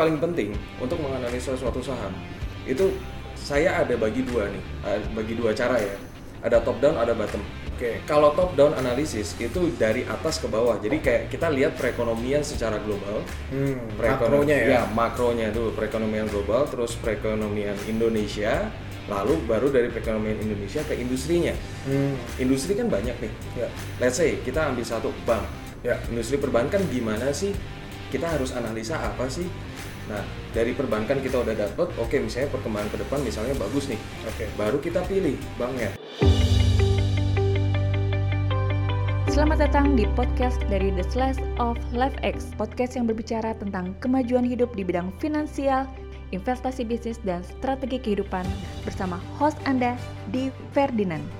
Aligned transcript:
paling 0.00 0.16
penting 0.16 0.56
untuk 0.80 0.96
menganalisa 1.04 1.52
suatu 1.52 1.84
saham 1.84 2.16
itu 2.64 2.88
saya 3.36 3.84
ada 3.84 3.96
bagi 3.96 4.24
dua 4.24 4.48
nih, 4.48 4.64
eh, 4.88 5.00
bagi 5.12 5.36
dua 5.36 5.52
cara 5.52 5.76
ya. 5.76 5.96
Ada 6.40 6.64
top 6.64 6.80
down, 6.80 6.96
ada 6.96 7.12
bottom. 7.12 7.40
Oke, 7.76 8.00
kalau 8.08 8.32
top 8.32 8.56
down 8.56 8.72
analisis 8.76 9.36
itu 9.36 9.72
dari 9.76 10.08
atas 10.08 10.40
ke 10.40 10.48
bawah. 10.48 10.76
Jadi 10.80 11.00
kayak 11.00 11.22
kita 11.32 11.52
lihat 11.52 11.76
perekonomian 11.76 12.40
secara 12.40 12.80
global. 12.80 13.24
Hmm, 13.52 13.76
makronya 13.96 14.56
ya. 14.56 14.80
makronya 14.88 15.52
dulu 15.52 15.76
perekonomian 15.76 16.28
global, 16.28 16.64
terus 16.68 16.96
perekonomian 16.96 17.76
Indonesia, 17.88 18.72
lalu 19.08 19.36
baru 19.44 19.68
dari 19.68 19.88
perekonomian 19.92 20.40
Indonesia 20.40 20.80
ke 20.84 20.96
industrinya. 20.96 21.52
Hmm, 21.88 22.16
Industri 22.40 22.76
kan 22.76 22.88
banyak 22.88 23.16
nih. 23.20 23.32
ya. 23.56 23.68
Let's 24.00 24.16
say 24.20 24.40
kita 24.40 24.72
ambil 24.72 24.84
satu 24.84 25.12
bank. 25.28 25.44
Ya. 25.84 25.96
Industri 26.12 26.36
perbankan 26.36 26.84
gimana 26.92 27.32
sih? 27.32 27.52
Kita 28.12 28.28
harus 28.28 28.52
analisa 28.56 28.96
apa 28.96 29.28
sih? 29.28 29.48
Nah, 30.10 30.26
dari 30.50 30.74
perbankan 30.74 31.22
kita 31.22 31.46
udah 31.46 31.54
dapet, 31.54 31.86
oke 31.94 32.16
misalnya 32.18 32.50
perkembangan 32.50 32.90
ke 32.90 32.98
depan 32.98 33.22
misalnya 33.22 33.54
bagus 33.54 33.86
nih. 33.86 34.00
Oke. 34.26 34.50
Baru 34.58 34.82
kita 34.82 35.06
pilih 35.06 35.38
banknya. 35.54 35.94
Selamat 39.30 39.70
datang 39.70 39.94
di 39.94 40.10
podcast 40.18 40.58
dari 40.66 40.90
The 40.90 41.06
Slice 41.06 41.38
of 41.62 41.78
Life 41.94 42.18
X, 42.26 42.50
podcast 42.58 42.98
yang 42.98 43.06
berbicara 43.06 43.54
tentang 43.54 43.94
kemajuan 44.02 44.42
hidup 44.42 44.74
di 44.74 44.82
bidang 44.82 45.14
finansial, 45.22 45.86
investasi 46.34 46.82
bisnis, 46.82 47.22
dan 47.22 47.46
strategi 47.46 48.02
kehidupan 48.02 48.42
bersama 48.82 49.22
host 49.38 49.56
Anda, 49.70 49.94
Di 50.34 50.50
Ferdinand. 50.74 51.39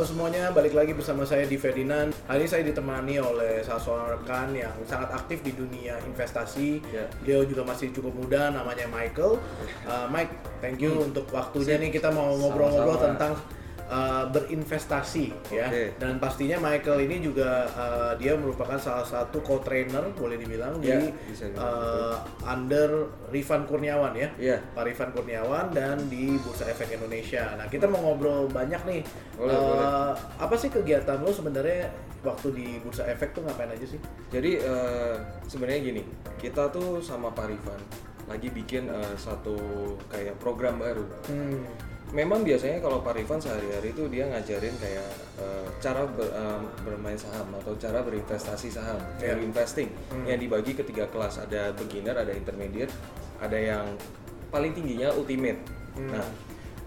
Halo 0.00 0.16
semuanya, 0.16 0.48
balik 0.48 0.72
lagi 0.72 0.96
bersama 0.96 1.28
saya 1.28 1.44
di 1.44 1.60
Ferdinand. 1.60 2.08
Hari 2.24 2.40
ini 2.40 2.48
saya 2.48 2.64
ditemani 2.64 3.20
oleh 3.20 3.60
salah 3.60 3.84
seorang 3.84 4.08
rekan 4.16 4.48
yang 4.56 4.72
sangat 4.88 5.12
aktif 5.12 5.44
di 5.44 5.52
dunia 5.52 6.00
investasi. 6.08 6.80
Ya. 6.88 7.04
Beliau 7.20 7.44
juga 7.44 7.68
masih 7.68 7.92
cukup 7.92 8.16
muda, 8.16 8.48
namanya 8.48 8.88
Michael. 8.88 9.36
Uh, 9.84 10.08
Mike, 10.08 10.32
thank 10.64 10.80
you 10.80 11.04
untuk 11.04 11.28
waktunya 11.28 11.76
Sip. 11.76 11.84
nih 11.84 11.90
kita 12.00 12.08
mau 12.16 12.32
ngobrol-ngobrol 12.32 12.96
tentang 12.96 13.36
uh, 13.90 14.24
berinvestasi 14.30 15.34
ya. 15.50 15.66
Oke. 15.68 15.98
Dan 15.98 16.16
pastinya 16.16 16.56
Michael 16.62 17.04
ini 17.04 17.20
juga 17.20 17.66
uh, 17.74 18.12
dia 18.14 18.38
merupakan 18.38 18.78
salah 18.78 19.04
satu 19.04 19.42
co-trainer 19.42 20.06
boleh 20.14 20.38
dibilang 20.38 20.78
Ya, 20.80 21.02
di 21.02 21.12
uh, 21.58 22.16
under 22.46 23.10
Rifan 23.28 23.66
Kurniawan 23.66 24.14
ya. 24.14 24.28
Iya. 24.38 24.56
Pak 24.72 24.86
Rifan 24.86 25.10
Kurniawan 25.10 25.74
dan 25.74 25.98
di 26.06 26.38
Bursa 26.40 26.70
Efek 26.70 26.94
Indonesia. 26.94 27.52
Nah, 27.58 27.66
kita 27.66 27.90
mau 27.90 28.00
ngobrol 28.00 28.46
banyak 28.48 28.80
nih. 28.86 29.02
Boleh, 29.36 29.50
Eh, 29.50 29.58
boleh. 29.58 30.14
Apa 30.38 30.54
sih 30.54 30.70
kegiatan 30.70 31.18
lo 31.18 31.34
sebenarnya 31.34 31.90
waktu 32.22 32.48
di 32.54 32.66
Bursa 32.78 33.04
Efek 33.08 33.32
tuh 33.34 33.42
ngapain 33.42 33.68
aja 33.68 33.84
sih? 33.84 33.98
Jadi 34.30 34.60
eh, 34.60 35.16
sebenarnya 35.44 35.80
gini, 35.82 36.02
kita 36.38 36.70
tuh 36.70 37.02
sama 37.02 37.32
Pak 37.34 37.46
Rifan 37.50 37.80
lagi 38.28 38.46
bikin 38.46 38.86
eh, 38.86 39.14
satu 39.18 39.56
kayak 40.06 40.38
program 40.38 40.78
baru. 40.78 41.02
Hmm. 41.26 41.64
Memang 42.10 42.42
biasanya 42.42 42.82
kalau 42.82 42.98
Pak 43.00 43.14
Rifan 43.14 43.38
sehari-hari 43.38 43.94
itu 43.94 44.10
dia 44.10 44.26
ngajarin 44.26 44.74
kayak 44.76 45.08
eh, 45.38 45.66
cara 45.78 46.02
ber- 46.04 46.26
eh, 46.28 46.58
bermain 46.82 47.14
saham 47.14 47.46
atau 47.54 47.78
cara 47.78 48.02
berinvestasi 48.02 48.66
saham, 48.66 48.98
Iya. 49.16 49.38
value 49.38 49.46
investing 49.46 49.88
Hmm. 50.10 50.26
yang 50.26 50.38
dibagi 50.38 50.74
ke 50.74 50.82
tiga 50.82 51.06
kelas, 51.06 51.38
ada 51.38 51.70
beginner, 51.72 52.18
ada 52.18 52.34
intermediate, 52.34 52.90
ada 53.38 53.54
yang 53.54 53.94
paling 54.50 54.74
tingginya 54.74 55.14
ultimate. 55.14 55.62
Hmm. 55.94 56.10
Nah, 56.10 56.26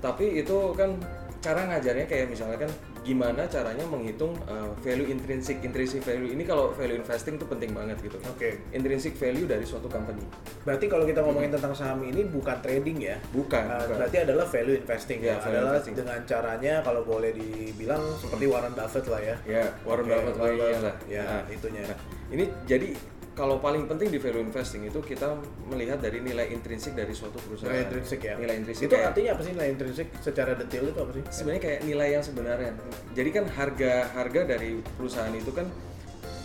tapi 0.03 0.43
itu 0.43 0.75
kan 0.75 0.99
cara 1.39 1.71
ngajarnya 1.71 2.03
kayak 2.03 2.27
misalnya 2.27 2.67
kan 2.67 2.71
gimana 3.03 3.43
caranya 3.45 3.83
menghitung 3.83 4.31
eh, 4.43 4.71
value 4.79 5.07
intrinsic, 5.07 5.59
intrinsic 5.59 6.01
value 6.01 6.31
ini 6.31 6.41
kalau 6.41 6.71
value 6.71 6.95
investing 6.95 7.35
itu 7.35 7.43
penting 7.43 7.71
banget 7.71 7.99
gitu. 7.99 8.15
Oke. 8.25 8.63
Intrinsic 8.71 9.13
value 9.13 9.43
dari 9.43 9.61
suatu 9.61 9.85
company. 9.85 10.23
Berarti 10.63 10.87
kalau 10.87 11.03
kita 11.03 11.19
ngomongin 11.19 11.51
tentang 11.51 11.71
saham 11.71 11.99
ini 12.01 12.23
bukan 12.23 12.57
trading 12.59 12.97
ya? 12.99 13.19
Bukan, 13.29 13.63
Uh, 13.63 13.83
bukan. 13.83 13.95
Berarti 13.99 14.17
adalah 14.23 14.45
value 14.45 14.75
investing 14.75 15.19
Ya, 15.19 15.27
ya, 15.29 15.35
value 15.37 15.51
adalah 15.53 15.71
investing. 15.75 15.95
dengan 15.95 16.19
caranya 16.23 16.73
kalau 16.79 17.01
boleh 17.03 17.31
dibilang 17.31 18.01
seperti 18.17 18.45
Warren 18.47 18.71
Buffett 18.71 19.05
lah 19.05 19.21
ya. 19.21 19.35
Ya, 19.43 19.65
Warren 19.83 20.05
Oke, 20.05 20.13
Buffett 20.13 20.35
Warren 20.35 20.55
way-nya 20.55 20.63
Buffett. 20.71 20.83
lah. 20.83 20.95
Ya, 21.05 21.23
Nah, 21.23 21.41
itunya. 21.47 21.83
Nah, 21.83 21.97
ini 22.29 22.43
jadi 22.63 22.87
kalau 23.33 23.57
paling 23.57 23.89
penting 23.89 24.07
di 24.07 24.17
value 24.17 24.39
investing 24.39 24.85
itu 24.85 25.01
kita 25.01 25.33
melihat 25.65 25.97
dari 25.97 26.21
nilai 26.21 26.49
intrinsik 26.49 26.93
dari 26.93 27.11
suatu 27.11 27.41
perusahaan. 27.41 27.73
Nilai 27.73 27.83
intrinsik 27.83 28.19
ya. 28.21 28.33
Nilai 28.37 28.55
intrinsik 28.55 28.83
Itu 28.85 28.93
kayak- 28.93 29.09
artinya 29.09 29.29
apa 29.33 29.41
sih 29.41 29.51
nilai 29.51 29.69
intrinsik 29.69 30.07
secara 30.21 30.51
detail 30.53 30.85
itu 30.85 30.99
apa 31.01 31.11
sih? 31.11 31.23
sebenarnya 31.33 31.61
kayak 31.61 31.79
nilai 31.83 32.07
yang 32.11 32.23
sebenarnya. 32.23 32.71
Jadi 33.11 33.29
kan 33.29 33.45
harga 33.49 33.91
harga 34.13 34.41
dari 34.45 34.69
perusahaan 34.93 35.33
itu 35.33 35.49
kan 35.49 35.65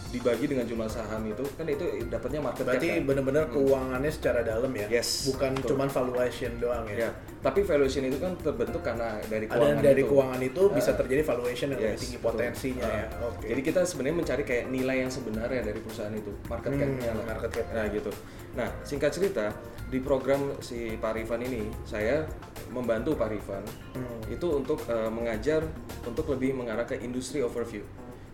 dibagi 0.09 0.47
dengan 0.47 0.65
jumlah 0.65 0.89
saham 0.89 1.21
itu 1.23 1.45
kan 1.53 1.65
itu 1.65 1.85
dapatnya 2.07 2.41
market 2.41 2.61
cap. 2.61 2.69
Berarti 2.73 2.89
kan? 2.91 3.05
benar-benar 3.05 3.45
keuangannya 3.49 4.09
secara 4.09 4.41
dalam 4.41 4.73
ya. 4.73 4.87
Yes, 4.91 5.29
Bukan 5.29 5.53
betul. 5.55 5.69
cuman 5.71 5.89
valuation 5.89 6.53
doang 6.57 6.85
ya. 6.89 6.97
Ya, 6.99 7.11
tapi 7.39 7.61
valuation 7.61 8.03
itu 8.03 8.17
kan 8.17 8.33
terbentuk 8.35 8.81
karena 8.81 9.21
dari 9.23 9.45
Ada 9.45 9.53
keuangan 9.55 9.83
dari 9.83 10.01
itu. 10.01 10.09
keuangan 10.09 10.41
itu 10.43 10.63
bisa 10.71 10.91
Ah. 10.91 10.97
terjadi 10.97 11.23
valuation 11.23 11.67
yang 11.69 11.79
lebih 11.79 11.93
Yes, 11.93 12.01
tinggi 12.01 12.17
betul. 12.17 12.27
potensinya 12.27 12.85
Ah. 12.85 12.97
ya. 12.97 13.07
Oke. 13.23 13.47
Jadi 13.47 13.61
kita 13.63 13.81
sebenarnya 13.83 14.17
mencari 14.17 14.43
kayak 14.43 14.65
nilai 14.69 14.97
yang 14.99 15.11
sebenarnya 15.11 15.61
dari 15.63 15.79
perusahaan 15.79 16.15
itu, 16.15 16.33
market 16.47 16.71
Hmm, 16.71 16.81
cap-nya 16.81 17.11
lah. 17.13 17.25
market 17.27 17.51
cap. 17.53 17.67
Nah, 17.71 17.87
gitu. 17.89 18.11
Nah, 18.55 18.69
singkat 18.83 19.11
cerita, 19.13 19.45
di 19.87 19.99
program 19.99 20.41
si 20.59 20.97
Pak 20.97 21.13
Rifan 21.15 21.41
ini, 21.43 21.69
saya 21.83 22.25
membantu 22.69 23.13
Pak 23.13 23.29
Rifan 23.29 23.65
Hmm. 23.93 24.21
itu 24.27 24.47
untuk 24.51 24.81
eh, 24.85 25.09
mengajar 25.09 25.61
untuk 26.03 26.29
lebih 26.29 26.53
mengarah 26.55 26.85
ke 26.85 26.97
industri 26.97 27.41
overview. 27.41 27.85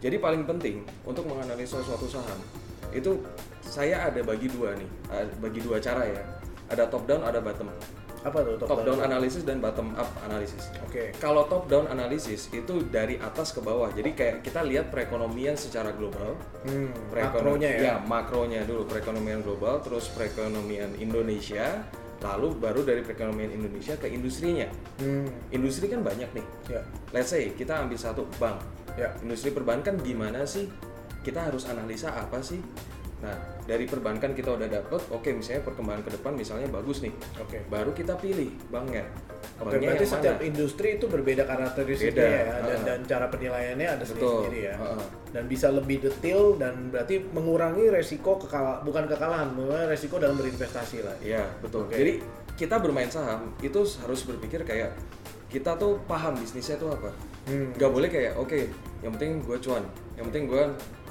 Jadi 0.05 0.21
paling 0.21 0.45
penting 0.45 0.85
untuk 1.09 1.25
menganalisa 1.25 1.81
suatu 1.81 2.05
saham 2.05 2.37
itu 2.93 3.25
saya 3.65 4.13
ada 4.13 4.21
bagi 4.21 4.53
dua 4.53 4.77
nih, 4.77 4.91
bagi 5.41 5.65
dua 5.65 5.81
cara 5.81 6.05
ya. 6.05 6.21
Ada 6.69 6.93
top 6.93 7.09
down, 7.09 7.25
ada 7.25 7.41
bottom. 7.41 7.73
apa 8.25 8.41
tuh 8.41 8.57
Top 8.65 8.81
down 8.89 9.05
analisis 9.05 9.45
dan 9.45 9.61
bottom 9.61 9.93
up 10.01 10.09
analisis. 10.25 10.73
Oke. 10.81 11.13
Kalau 11.21 11.45
top 11.45 11.69
down 11.69 11.85
analisis 11.93 12.49
itu 12.57 12.81
dari 12.89 13.21
atas 13.21 13.53
ke 13.53 13.61
bawah. 13.61 13.93
Jadi 13.93 14.17
kayak 14.17 14.37
kita 14.41 14.65
lihat 14.65 14.89
perekonomian 14.89 15.61
secara 15.61 15.93
global. 15.93 16.33
Hmm, 16.65 16.89
makronya 17.13 17.69
ya. 17.77 17.95
makronya 18.01 18.65
dulu 18.65 18.89
perekonomian 18.89 19.45
global, 19.45 19.85
terus 19.85 20.09
perekonomian 20.09 20.97
Indonesia, 20.97 21.85
lalu 22.25 22.57
baru 22.57 22.81
dari 22.81 23.05
perekonomian 23.05 23.61
Indonesia 23.61 23.93
ke 24.01 24.09
industrinya. 24.09 24.73
Hmm, 25.05 25.29
Industri 25.53 25.93
kan 25.93 26.01
banyak 26.01 26.33
nih. 26.33 26.47
ya. 26.73 26.81
Let's 27.13 27.29
say 27.29 27.53
kita 27.53 27.77
ambil 27.85 28.01
satu 28.01 28.25
bank. 28.41 28.57
Ya. 28.95 29.11
Industri 29.23 29.51
perbankan 29.51 29.99
gimana 30.01 30.47
sih? 30.47 30.71
Kita 31.25 31.49
harus 31.51 31.67
analisa 31.67 32.13
apa 32.15 32.39
sih? 32.45 32.61
Nah, 33.25 33.37
dari 33.65 33.89
perbankan 33.89 34.37
kita 34.37 34.53
udah 34.53 34.69
dapet, 34.69 35.01
oke 35.09 35.33
misalnya 35.33 35.65
perkembangan 35.65 36.05
ke 36.05 36.11
depan 36.21 36.37
misalnya 36.37 36.69
bagus 36.69 37.01
nih. 37.01 37.15
Oke. 37.41 37.65
Baru 37.73 37.97
kita 37.97 38.21
pilih 38.21 38.53
banknya. 38.69 39.09
Oke, 39.57 39.81
Banknya 39.81 39.97
berarti 39.97 40.07
setiap 40.09 40.37
mana? 40.43 40.49
industri 40.51 40.89
itu 41.01 41.07
berbeda 41.09 41.43
karakteristiknya 41.47 42.27
ya, 42.27 42.43
dan, 42.61 42.75
ha-ha. 42.75 42.85
dan 42.85 42.99
cara 43.07 43.27
penilaiannya 43.33 43.87
ada 43.87 44.05
sendiri-sendiri 44.05 44.61
ya. 44.69 44.75
ha-ha. 44.77 45.05
Dan 45.33 45.45
bisa 45.49 45.73
lebih 45.73 46.05
detail 46.05 46.59
dan 46.61 46.91
berarti 46.93 47.23
mengurangi 47.33 47.89
resiko 47.89 48.37
kekalahan, 48.37 48.85
bukan 48.85 49.05
kekalahan, 49.09 49.49
mengurangi 49.57 49.89
resiko 49.89 50.21
dalam 50.21 50.37
berinvestasi 50.37 50.99
lah. 51.07 51.17
Iya 51.25 51.49
betul. 51.65 51.89
Oke. 51.89 51.97
Jadi 51.97 52.13
kita 52.55 52.77
bermain 52.83 53.09
saham 53.09 53.55
itu 53.65 53.81
harus 54.05 54.21
berpikir 54.27 54.63
kayak 54.69 54.93
kita 55.55 55.79
tuh 55.79 56.03
paham 56.11 56.35
bisnisnya 56.35 56.75
tuh 56.75 56.91
apa. 56.91 57.15
Hmm. 57.47 57.71
Gak 57.79 57.91
boleh 57.95 58.11
kayak 58.11 58.35
oke, 58.35 58.67
yang 59.05 59.13
penting 59.13 59.31
gue 59.39 59.59
cuan, 59.61 59.85
yang 60.17 60.25
penting 60.27 60.49
gue 60.49 60.65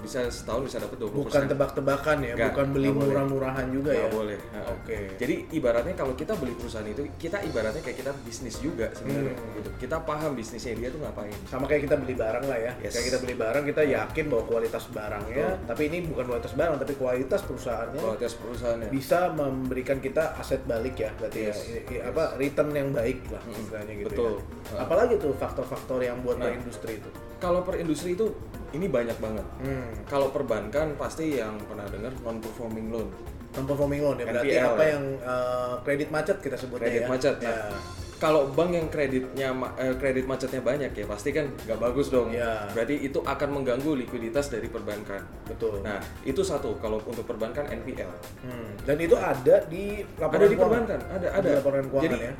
bisa 0.03 0.19
setahun 0.27 0.67
bisa 0.67 0.77
dapet 0.77 0.99
20%. 0.99 1.15
Bukan 1.15 1.43
tebak-tebakan 1.47 2.17
ya, 2.19 2.35
Nggak, 2.35 2.49
bukan 2.51 2.65
beli 2.75 2.89
murah-murahan 2.91 3.71
juga 3.71 3.95
Nggak 3.95 4.03
ya. 4.03 4.11
boleh. 4.11 4.39
Oke. 4.67 4.97
Jadi 5.15 5.35
ibaratnya 5.53 5.95
kalau 5.95 6.11
kita 6.11 6.35
beli 6.35 6.51
perusahaan 6.51 6.83
itu, 6.83 7.07
kita 7.15 7.39
ibaratnya 7.39 7.79
kayak 7.79 8.03
kita 8.03 8.11
bisnis 8.19 8.59
juga 8.59 8.91
sebenarnya. 8.91 9.31
Hmm. 9.31 9.55
Gitu. 9.55 9.69
Kita 9.79 10.03
paham 10.03 10.35
bisnisnya 10.35 10.75
dia 10.75 10.89
tuh 10.89 10.99
ngapain. 10.99 11.31
sama 11.47 11.63
kayak 11.65 11.87
kita 11.87 11.95
beli 11.95 12.15
barang 12.17 12.43
lah 12.43 12.59
ya. 12.59 12.71
Yes. 12.81 12.91
Kayak 12.91 13.05
kita 13.05 13.17
beli 13.21 13.35
barang 13.37 13.63
kita 13.63 13.81
yakin 13.85 14.25
bahwa 14.27 14.43
kualitas 14.43 14.83
barangnya, 14.89 15.47
tapi 15.63 15.81
ini 15.87 15.97
bukan 16.03 16.25
kualitas 16.27 16.53
barang 16.53 16.75
tapi 16.75 16.93
kualitas 16.97 17.41
perusahaannya 17.41 18.01
Kualitas 18.01 18.33
perusahaannya. 18.35 18.87
bisa 18.89 19.19
memberikan 19.31 19.97
kita 19.99 20.35
aset 20.35 20.59
balik 20.65 20.97
ya 20.97 21.15
berarti 21.15 21.39
Yes. 21.39 21.59
ya 21.61 21.79
I- 21.79 21.85
i- 21.93 22.03
apa 22.03 22.35
return 22.35 22.73
yang 22.73 22.91
baik 22.91 23.23
lah 23.29 23.39
Mm-mm. 23.39 23.55
istilahnya 23.61 23.93
gitu 23.95 24.07
Betul. 24.09 24.33
ya. 24.67 24.83
Apalagi 24.83 25.13
tuh 25.15 25.31
faktor-faktor 25.33 25.99
yang 26.01 26.19
buat 26.19 26.35
Nah. 26.35 26.51
industri 26.51 26.99
itu. 26.99 27.07
Kalau 27.43 27.59
per 27.67 27.75
industri 27.75 28.15
itu 28.15 28.31
ini 28.71 28.87
banyak 28.87 29.17
banget. 29.19 29.45
Hmm. 29.59 29.91
Kalau 30.07 30.31
perbankan 30.31 30.95
pasti 30.95 31.37
yang 31.37 31.59
pernah 31.67 31.83
dengar 31.91 32.15
non 32.23 32.39
performing 32.39 32.87
loan. 32.89 33.07
Non 33.53 33.65
performing 33.67 33.99
loan 34.01 34.15
ya 34.17 34.25
berarti 34.31 34.49
NPL, 34.55 34.65
apa 34.65 34.83
ya. 34.83 34.89
yang 34.95 35.03
eh, 35.19 35.73
kredit 35.83 36.09
macet 36.09 36.37
kita 36.39 36.55
sebutnya 36.55 36.87
kredit 36.89 37.03
ya. 37.05 37.09
macet. 37.11 37.35
Ya. 37.43 37.51
Nah, 37.51 37.77
kalau 38.17 38.47
bank 38.55 38.71
yang 38.71 38.87
kreditnya 38.87 39.51
ma- 39.51 39.75
eh, 39.75 39.93
kredit 39.99 40.23
macetnya 40.23 40.63
banyak 40.63 40.95
ya 40.95 41.05
pasti 41.05 41.35
kan 41.35 41.51
nggak 41.67 41.75
bagus 41.83 42.07
dong. 42.09 42.31
Iya. 42.31 42.71
Berarti 42.71 42.95
itu 43.03 43.19
akan 43.19 43.49
mengganggu 43.61 43.91
likuiditas 44.07 44.47
dari 44.47 44.71
perbankan. 44.71 45.21
Betul. 45.45 45.83
Nah 45.83 45.99
itu 46.23 46.39
satu 46.41 46.79
kalau 46.79 47.03
untuk 47.03 47.27
perbankan 47.27 47.67
NPL. 47.67 48.09
Hmm. 48.47 48.71
Dan 48.87 48.97
itu 49.03 49.19
ada 49.19 49.67
di 49.67 50.01
laporan 50.15 50.39
ada 50.39 50.45
di 50.47 50.55
keuangan? 50.55 50.83
perbankan, 50.87 50.99
ada 51.11 51.27
ada. 51.35 51.49
Di 51.51 51.57
laporan 51.59 51.83
keuangan 51.91 52.05
Jadi 52.07 52.17
ya. 52.23 52.33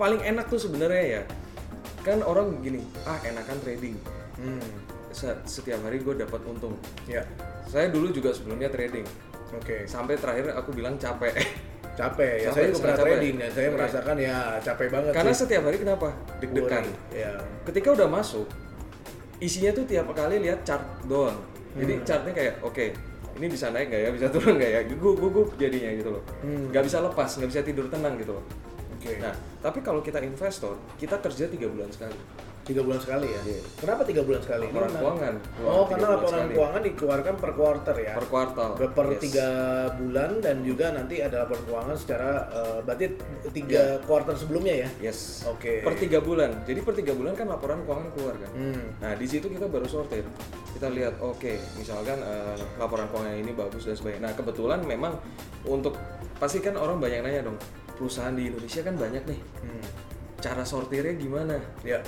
paling 0.00 0.20
enak 0.24 0.44
tuh 0.48 0.60
sebenarnya 0.64 1.04
ya 1.04 1.22
kan 2.00 2.24
orang 2.24 2.58
gini 2.64 2.80
ah 3.04 3.20
enakan 3.20 3.60
trading. 3.60 4.00
Hmm. 4.40 4.62
se- 5.10 5.42
setiap 5.44 5.80
hari 5.80 6.00
gue 6.00 6.14
dapat 6.16 6.40
untung. 6.42 6.74
Ya. 7.04 7.20
Saya 7.64 7.88
dulu 7.88 8.08
juga 8.08 8.30
sebelumnya 8.30 8.66
trading. 8.66 9.04
Oke. 9.52 9.84
Sampai 9.84 10.16
terakhir 10.16 10.50
aku 10.52 10.70
bilang 10.70 10.96
capek. 10.96 11.34
Capek 11.92 12.32
ya. 12.40 12.48
Capek, 12.48 12.54
saya 12.54 12.66
juga 12.66 12.78
pernah 12.80 12.96
capek. 12.96 13.10
trading 13.10 13.34
dan 13.36 13.50
saya 13.50 13.66
Oke. 13.66 13.74
merasakan 13.76 14.16
ya 14.16 14.36
capek 14.58 14.88
banget 14.88 15.12
Karena 15.12 15.32
sih. 15.32 15.40
setiap 15.42 15.62
hari 15.62 15.76
kenapa? 15.76 16.08
Deg-degan. 16.38 16.84
Ya. 17.10 17.32
Ketika 17.62 17.88
udah 17.92 18.08
masuk, 18.08 18.46
isinya 19.38 19.70
tuh 19.70 19.84
tiap 19.84 20.06
kali 20.10 20.36
lihat 20.38 20.62
chart 20.62 20.80
doang. 21.04 21.36
Jadi 21.72 21.92
Hmm. 21.92 22.04
chartnya 22.04 22.32
kayak 22.32 22.54
oke, 22.62 22.86
ini 23.36 23.46
bisa 23.46 23.70
naik 23.70 23.88
nggak 23.88 24.02
ya, 24.02 24.10
bisa 24.10 24.26
turun 24.28 24.54
nggak 24.56 24.70
ya, 24.70 24.80
gugup 24.86 25.16
gugup 25.18 25.48
jadinya 25.54 25.90
gitu 25.92 26.10
loh. 26.10 26.22
Hmm. 26.40 26.70
Nggak 26.70 26.82
bisa 26.84 26.98
lepas, 27.00 27.30
nggak 27.30 27.48
bisa 27.48 27.60
tidur 27.62 27.86
tenang 27.86 28.14
gitu 28.16 28.32
loh. 28.32 28.44
Oke. 28.94 29.16
Nah, 29.16 29.32
tapi 29.58 29.78
kalau 29.80 30.00
kita 30.00 30.18
investor, 30.20 30.76
kita 30.94 31.18
kerja 31.18 31.46
tiga 31.46 31.66
bulan 31.66 31.88
sekali. 31.88 32.16
Tiga 32.70 32.86
bulan 32.86 33.00
sekali 33.02 33.26
ya. 33.26 33.40
Iya. 33.42 33.60
Kenapa 33.76 34.02
tiga 34.06 34.22
bulan 34.22 34.40
sekali? 34.40 34.62
Ini 34.62 34.70
Laporan 34.70 34.86
menarik. 34.86 35.02
keuangan. 35.02 35.34
Oh, 35.34 35.50
keluar 35.50 35.84
karena 35.90 35.90
tiga 35.90 35.98
bulan 35.98 36.14
laporan 36.14 36.30
sekali. 36.38 36.54
keuangan 36.54 36.82
dikeluarkan 36.86 37.34
per 37.34 37.50
quarter 37.52 37.96
ya. 37.98 38.12
per 38.14 38.26
kuartal. 38.30 38.70
per 38.78 39.06
Yes. 39.10 39.20
tiga 39.20 39.48
bulan 39.92 40.30
dan 40.38 40.56
juga 40.62 40.86
nanti 40.90 41.14
ada 41.18 41.36
laporan 41.42 41.62
keuangan 41.66 41.96
secara 41.98 42.30
eh, 42.48 42.78
berarti 42.80 43.06
tiga 43.50 43.82
quarter 44.06 44.34
sebelumnya 44.38 44.74
ya. 44.86 44.88
Yes. 45.02 45.42
Oke. 45.44 45.82
Per 45.82 45.94
tiga 45.98 46.22
bulan. 46.22 46.50
Jadi 46.62 46.80
per 46.80 46.94
tiga 46.94 47.12
bulan 47.12 47.34
kan 47.34 47.46
laporan 47.48 47.82
keuangan 47.82 48.08
keluar 48.14 48.34
kan. 48.38 48.50
Hmm. 48.54 48.84
Nah 49.02 49.12
di 49.12 49.26
situ 49.26 49.50
kita 49.50 49.66
baru 49.66 49.86
sortir. 49.86 50.22
Kita 50.70 50.86
lihat, 50.86 51.18
oke, 51.18 51.50
misalkan 51.74 52.22
eh, 52.22 52.54
laporan 52.78 53.10
keuangan 53.10 53.34
ini 53.34 53.50
bagus 53.50 53.82
dan 53.82 53.98
sebagainya. 53.98 54.30
Nah 54.30 54.32
kebetulan 54.32 54.78
memang 54.80 55.18
untuk 55.66 55.98
pasti 56.38 56.62
kan 56.62 56.78
orang 56.78 57.02
banyak 57.02 57.20
nanya 57.20 57.42
dong, 57.44 57.58
perusahaan 57.92 58.30
di 58.30 58.46
Indonesia 58.46 58.80
kan 58.80 58.94
banyak 58.94 59.26
nih. 59.26 59.40
Hmm. 59.60 59.84
Cara 60.40 60.62
sortirnya 60.62 61.12
gimana? 61.12 61.58
Ya. 61.82 62.00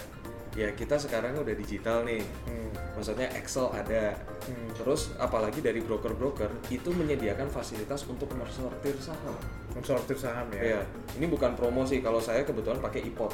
Ya 0.52 0.68
kita 0.76 1.00
sekarang 1.00 1.32
udah 1.40 1.56
digital 1.56 2.04
nih. 2.04 2.20
Hmm. 2.44 2.70
Maksudnya 2.96 3.32
Excel 3.40 3.72
ada. 3.72 4.12
Hmm. 4.44 4.68
Terus 4.76 5.16
apalagi 5.16 5.64
dari 5.64 5.80
broker-broker 5.80 6.68
itu 6.68 6.92
menyediakan 6.92 7.48
fasilitas 7.48 8.04
untuk 8.04 8.28
mensortir 8.36 8.92
saham. 9.00 9.36
Mensortir 9.72 10.20
saham 10.20 10.52
ya. 10.52 10.76
Iya. 10.76 10.80
Ini 11.16 11.26
bukan 11.28 11.56
promosi. 11.56 12.04
Kalau 12.04 12.20
saya 12.20 12.44
kebetulan 12.44 12.84
pakai 12.84 13.00
iPod. 13.08 13.32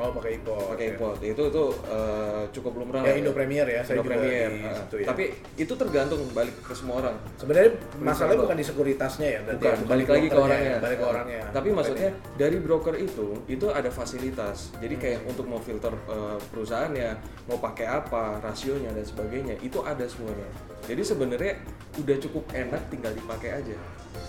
Oh, 0.00 0.10
pakai 0.10 0.30
IPO. 0.34 0.56
pakai 0.70 0.86
ya. 0.86 0.92
iPod 0.96 1.18
itu 1.20 1.42
itu 1.44 1.64
eh, 1.84 2.42
cukup 2.50 2.72
lumrah 2.74 3.00
Ya, 3.00 3.12
lah 3.12 3.20
Indo 3.20 3.32
Premier 3.32 3.66
ya, 3.66 3.80
saya 3.80 3.94
Indo 3.94 4.02
juga 4.02 4.16
Premier, 4.16 4.48
di 4.48 4.60
ah. 4.62 4.72
situ 4.74 4.96
ya. 4.96 5.06
tapi 5.06 5.24
itu 5.54 5.72
tergantung 5.74 6.20
balik 6.32 6.56
ke 6.58 6.72
semua 6.72 6.94
orang 6.98 7.16
Sebenarnya 7.36 7.70
masalahnya 8.00 8.40
bukan 8.40 8.56
di 8.56 8.64
sekuritasnya 8.64 9.28
ya, 9.28 9.40
berarti 9.44 9.60
bukan 9.60 9.76
ya, 9.76 9.86
balik 9.86 10.08
lagi 10.08 10.26
ke 10.26 10.38
orangnya 10.38 10.70
ya, 10.70 10.80
balik 10.80 10.96
ke 10.96 11.04
Ah. 11.04 11.12
orangnya. 11.12 11.40
tapi 11.52 11.68
maksudnya 11.70 12.08
ya. 12.08 12.32
dari 12.38 12.56
broker 12.58 12.94
itu 12.96 13.26
itu 13.46 13.66
ada 13.68 13.90
fasilitas 13.90 14.56
jadi 14.76 14.88
Hmm. 14.90 15.02
kayak 15.02 15.20
untuk 15.26 15.44
mau 15.44 15.60
filter 15.60 15.92
eh, 15.92 16.38
perusahaannya 16.50 17.08
mau 17.44 17.58
pakai 17.58 17.86
apa 17.86 18.40
rasionya 18.40 18.88
dan 18.90 19.04
sebagainya 19.04 19.54
itu 19.60 19.78
ada 19.82 20.02
semuanya 20.02 20.48
jadi 20.90 21.02
sebenarnya 21.04 21.52
udah 21.96 22.16
cukup 22.18 22.44
enak 22.50 22.82
tinggal 22.88 23.12
dipakai 23.12 23.50
aja 23.56 23.78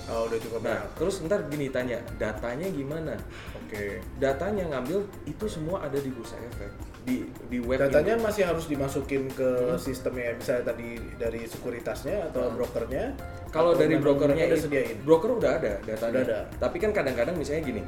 Oh, 0.05 0.27
udah 0.27 0.37
cukup 0.37 0.59
nah 0.61 0.75
ya. 0.75 0.85
terus 0.93 1.23
ntar 1.23 1.41
gini 1.47 1.69
tanya 1.69 1.95
datanya 2.17 2.67
gimana 2.67 3.15
Oke. 3.55 4.01
datanya 4.17 4.67
ngambil 4.67 5.01
itu 5.23 5.45
semua 5.47 5.81
ada 5.81 5.95
di 5.95 6.09
bursa 6.09 6.35
efek 6.43 6.67
di 7.01 7.25
di 7.47 7.57
web 7.57 7.79
Datanya 7.79 8.13
Indo. 8.13 8.25
masih 8.27 8.43
harus 8.43 8.65
dimasukin 8.67 9.25
ke 9.31 9.49
sistemnya 9.77 10.35
misalnya 10.35 10.67
tadi 10.67 10.99
dari 11.15 11.41
sekuritasnya 11.43 12.29
atau 12.29 12.45
Hmm. 12.45 12.55
brokernya. 12.55 13.03
Kalau 13.49 13.73
dari 13.73 13.97
brokernya 13.97 14.45
itu- 14.47 14.69
sediain. 14.69 15.01
broker 15.01 15.33
udah 15.33 15.51
ada 15.55 15.73
datanya. 15.81 16.13
Udah 16.13 16.21
ada. 16.23 16.39
Tapi 16.59 16.77
kan 16.77 16.91
kadang-kadang 16.91 17.33
misalnya 17.33 17.61
gini, 17.63 17.81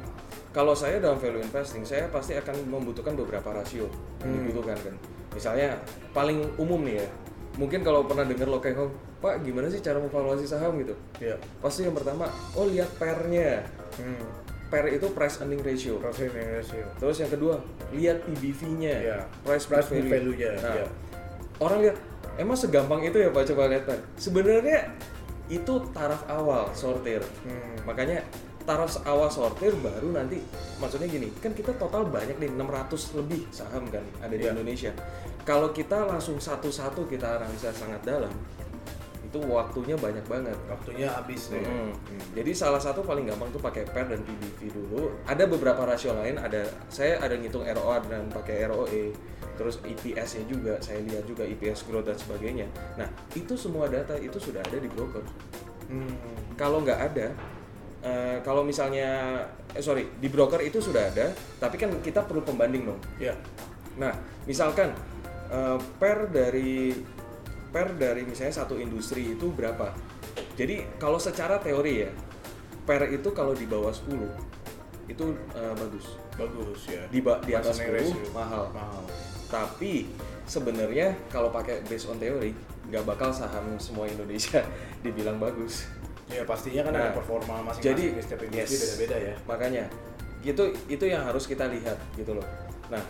kalau 0.50 0.74
saya 0.74 0.98
dalam 0.98 1.14
value 1.16 1.38
investing, 1.40 1.86
saya 1.86 2.10
pasti 2.10 2.34
akan 2.34 2.66
membutuhkan 2.66 3.14
beberapa 3.14 3.54
rasio 3.54 3.86
yang 4.18 4.32
Hmm. 4.32 4.38
dibutuhkan 4.42 4.74
kan. 4.76 4.94
Misalnya 5.30 5.78
paling 6.10 6.42
umum 6.56 6.82
nih 6.82 6.98
ya, 6.98 7.06
mungkin 7.54 7.86
kalau 7.86 8.06
pernah 8.06 8.26
dengar 8.26 8.50
lo 8.50 8.58
kayak 8.58 8.78
Pak 9.22 9.40
gimana 9.40 9.72
sih 9.72 9.80
cara 9.80 9.96
memvaluasi 9.96 10.44
saham 10.44 10.76
gitu? 10.82 10.92
Iya. 11.16 11.40
Pasti 11.64 11.86
yang 11.88 11.96
pertama, 11.96 12.28
oh 12.58 12.68
lihat 12.68 12.92
pairnya. 13.00 13.64
Hmm. 13.96 14.20
Pair 14.68 14.90
itu 14.92 15.06
price 15.14 15.40
earning 15.40 15.62
ratio. 15.64 15.96
Profit 15.96 16.34
and 16.34 16.60
ratio. 16.60 16.84
Terus 17.00 17.16
yang 17.22 17.30
kedua, 17.32 17.54
lihat 17.94 18.20
PBV-nya, 18.26 18.94
Iya. 19.00 19.18
price 19.46 19.64
Price 19.70 19.88
book 19.88 20.02
value. 20.02 20.12
value-nya, 20.12 20.50
Nah, 20.60 20.74
iya. 20.76 20.86
Orang 21.62 21.78
lihat, 21.86 21.96
emang 22.36 22.58
segampang 22.58 23.00
itu 23.06 23.16
ya 23.16 23.30
Pak 23.30 23.44
coba 23.54 23.70
lihat. 23.70 23.86
Sebenarnya 24.18 24.90
itu 25.46 25.74
taraf 25.94 26.24
awal 26.26 26.68
sortir. 26.74 27.22
Hmm. 27.46 27.76
Makanya 27.86 28.24
taraf 28.64 28.96
awal 29.04 29.28
sortir 29.28 29.76
baru 29.76 30.12
nanti 30.16 30.40
maksudnya 30.80 31.08
gini, 31.08 31.28
kan 31.40 31.52
kita 31.52 31.76
total 31.76 32.08
banyak 32.08 32.40
nih 32.40 32.50
600 32.56 33.20
lebih 33.20 33.44
saham 33.52 33.84
kan 33.92 34.04
ada 34.24 34.34
di 34.34 34.44
Iya. 34.44 34.52
Indonesia. 34.56 34.92
Kalau 35.44 35.70
kita 35.76 36.08
langsung 36.08 36.40
satu-satu 36.40 37.04
kita 37.04 37.36
analisa 37.36 37.68
sangat 37.76 38.00
dalam, 38.08 38.32
itu 39.28 39.38
waktunya 39.50 39.92
banyak 39.98 40.24
banget. 40.24 40.56
Waktunya 40.70 41.10
habis 41.12 41.52
deh. 41.52 41.60
Hmm. 41.60 41.92
Jadi 42.32 42.54
salah 42.56 42.80
satu 42.80 43.04
paling 43.04 43.28
gampang 43.28 43.50
tuh 43.52 43.60
pakai 43.60 43.84
PER 43.84 44.14
dan 44.14 44.20
PBV 44.24 44.60
dulu. 44.72 45.12
Ada 45.28 45.44
beberapa 45.44 45.84
rasio 45.84 46.16
lain, 46.16 46.40
ada 46.40 46.64
saya 46.88 47.20
ada 47.20 47.36
ngitung 47.36 47.66
ROA 47.66 48.00
dan 48.08 48.30
pakai 48.32 48.64
ROE, 48.70 49.12
terus 49.60 49.82
EPS-nya 49.84 50.48
juga, 50.48 50.78
saya 50.80 51.04
lihat 51.04 51.28
juga 51.28 51.44
EPS 51.44 51.84
growth 51.90 52.08
dan 52.08 52.16
sebagainya. 52.16 52.70
Nah, 52.96 53.10
itu 53.36 53.52
semua 53.58 53.90
data 53.90 54.14
itu 54.16 54.38
sudah 54.40 54.64
ada 54.64 54.78
di 54.80 54.88
broker. 54.88 55.26
Hmm. 55.90 56.14
Kalau 56.56 56.80
nggak 56.80 57.00
ada, 57.12 57.34
eh, 58.04 58.38
kalau 58.40 58.60
misalnya, 58.60 59.40
eh 59.72 59.80
sorry, 59.80 60.06
di 60.14 60.28
broker 60.28 60.60
itu 60.60 60.78
sudah 60.78 61.08
ada, 61.08 61.32
tapi 61.58 61.74
kan 61.74 61.90
kita 61.98 62.22
perlu 62.22 62.44
pembanding 62.44 62.84
dong. 62.86 63.00
Ya. 63.16 63.32
Nah, 63.96 64.12
misalkan 64.44 64.92
eh, 65.48 65.78
per 65.96 66.28
dari 66.28 66.92
per 67.68 67.96
dari 67.96 68.22
misalnya 68.22 68.54
satu 68.54 68.76
industri 68.76 69.34
itu 69.34 69.50
berapa? 69.50 69.90
Jadi 70.54 70.86
kalau 70.96 71.18
secara 71.18 71.58
teori 71.58 72.06
ya, 72.06 72.10
per 72.84 73.08
itu 73.08 73.32
kalau 73.32 73.50
di 73.50 73.66
bawah 73.66 73.90
10 73.90 74.30
itu 75.04 75.24
eh, 75.52 75.74
bagus. 75.74 76.06
Bagus 76.34 76.80
ya. 76.86 77.02
Di 77.08 77.20
ba- 77.20 77.40
di 77.40 77.52
atas 77.52 77.78
Price 77.78 77.88
earning 77.88 78.14
10 78.14 78.20
ratio. 78.20 78.30
mahal. 78.30 78.64
Mahal. 78.70 79.02
Tapi 79.48 80.10
sebenarnya 80.44 81.14
kalau 81.28 81.48
pakai 81.48 81.80
based 81.86 82.06
on 82.06 82.18
teori 82.18 82.52
nggak 82.84 83.04
bakal 83.06 83.32
saham 83.32 83.74
semua 83.78 84.04
Indonesia 84.06 84.60
dibilang 85.04 85.38
bagus. 85.38 85.86
Ya 86.32 86.42
pastinya 86.48 86.82
kan 86.88 86.92
Nah, 86.96 87.00
ada 87.04 87.10
performa 87.12 87.54
masing-masing 87.68 87.84
jadi, 87.84 88.04
di 88.16 88.20
setiap 88.24 88.40
industri 88.48 88.74
yes. 88.74 88.80
beda-beda 88.80 89.16
ya. 89.20 89.34
Makanya 89.44 89.84
itu 90.44 90.64
itu 90.88 91.04
yang 91.04 91.22
harus 91.24 91.44
kita 91.44 91.64
lihat 91.68 91.98
gitu 92.16 92.32
loh. 92.36 92.46
Nah, 92.88 93.00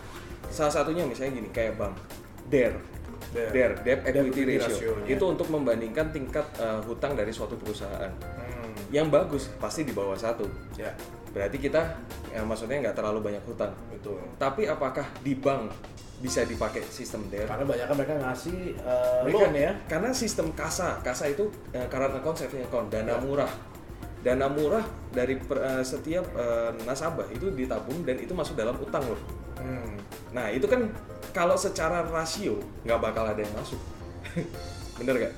salah 0.51 0.71
satunya 0.71 1.03
misalnya 1.07 1.39
gini 1.39 1.49
kayak 1.51 1.79
bank 1.79 1.95
DER. 2.47 2.73
DER. 3.35 3.71
Debt 3.83 3.99
equity, 4.07 4.41
ratio. 4.55 4.71
ratio-nya. 4.71 5.07
Itu 5.11 5.23
untuk 5.27 5.47
membandingkan 5.51 6.13
tingkat 6.15 6.45
uh, 6.61 6.79
hutang 6.85 7.17
dari 7.19 7.33
suatu 7.35 7.59
perusahaan. 7.59 8.11
Hmm. 8.21 8.75
Yang 8.93 9.07
bagus 9.11 9.43
pasti 9.59 9.83
di 9.83 9.91
bawah 9.91 10.15
satu. 10.15 10.47
Ya, 10.79 10.93
Berarti 11.35 11.59
kita 11.59 11.99
ya 12.31 12.47
maksudnya 12.47 12.79
nggak 12.79 12.95
terlalu 12.95 13.19
banyak 13.19 13.43
hutang. 13.43 13.75
betul. 13.91 14.23
Tapi 14.39 14.71
apakah 14.71 15.03
di 15.19 15.35
bank 15.35 15.67
bisa 16.15 16.47
dipakai 16.47 16.81
sistem 16.87 17.27
DER? 17.27 17.43
Karena 17.45 17.67
banyak 17.67 17.85
kan 17.85 17.95
mereka 17.95 18.13
ngasih 18.17 18.57
uh, 18.81 19.21
Mereka- 19.27 19.35
loan 19.35 19.53
ya. 19.53 19.71
Karena 19.85 20.09
sistem 20.15 20.47
kasa, 20.55 20.99
kasa 21.03 21.27
itu 21.27 21.51
uh, 21.75 21.87
current 21.91 22.15
account, 22.15 22.37
saving 22.39 22.63
account, 22.63 22.87
dana 22.87 23.15
Ya. 23.15 23.19
murah. 23.19 23.51
Dana 24.25 24.47
murah 24.49 24.81
dari 25.13 25.37
per- 25.37 25.61
uh, 25.61 25.83
setiap 25.85 26.25
uh, 26.33 26.73
nasabah 26.87 27.29
itu 27.29 27.51
ditabung 27.53 28.01
dan 28.01 28.17
itu 28.17 28.33
masuk 28.33 28.57
dalam 28.57 28.73
utang 28.79 29.05
loh. 29.05 29.21
Hmm. 29.59 29.95
Nah 30.33 30.49
itu 30.49 30.65
kan 30.65 30.89
kalau 31.29 31.53
secara 31.55 32.01
rasio 32.07 32.57
nggak 32.83 32.99
bakal 32.99 33.27
ada 33.27 33.37
yang 33.37 33.53
masuk, 33.53 33.77
bener 34.99 35.29
gak? 35.29 35.33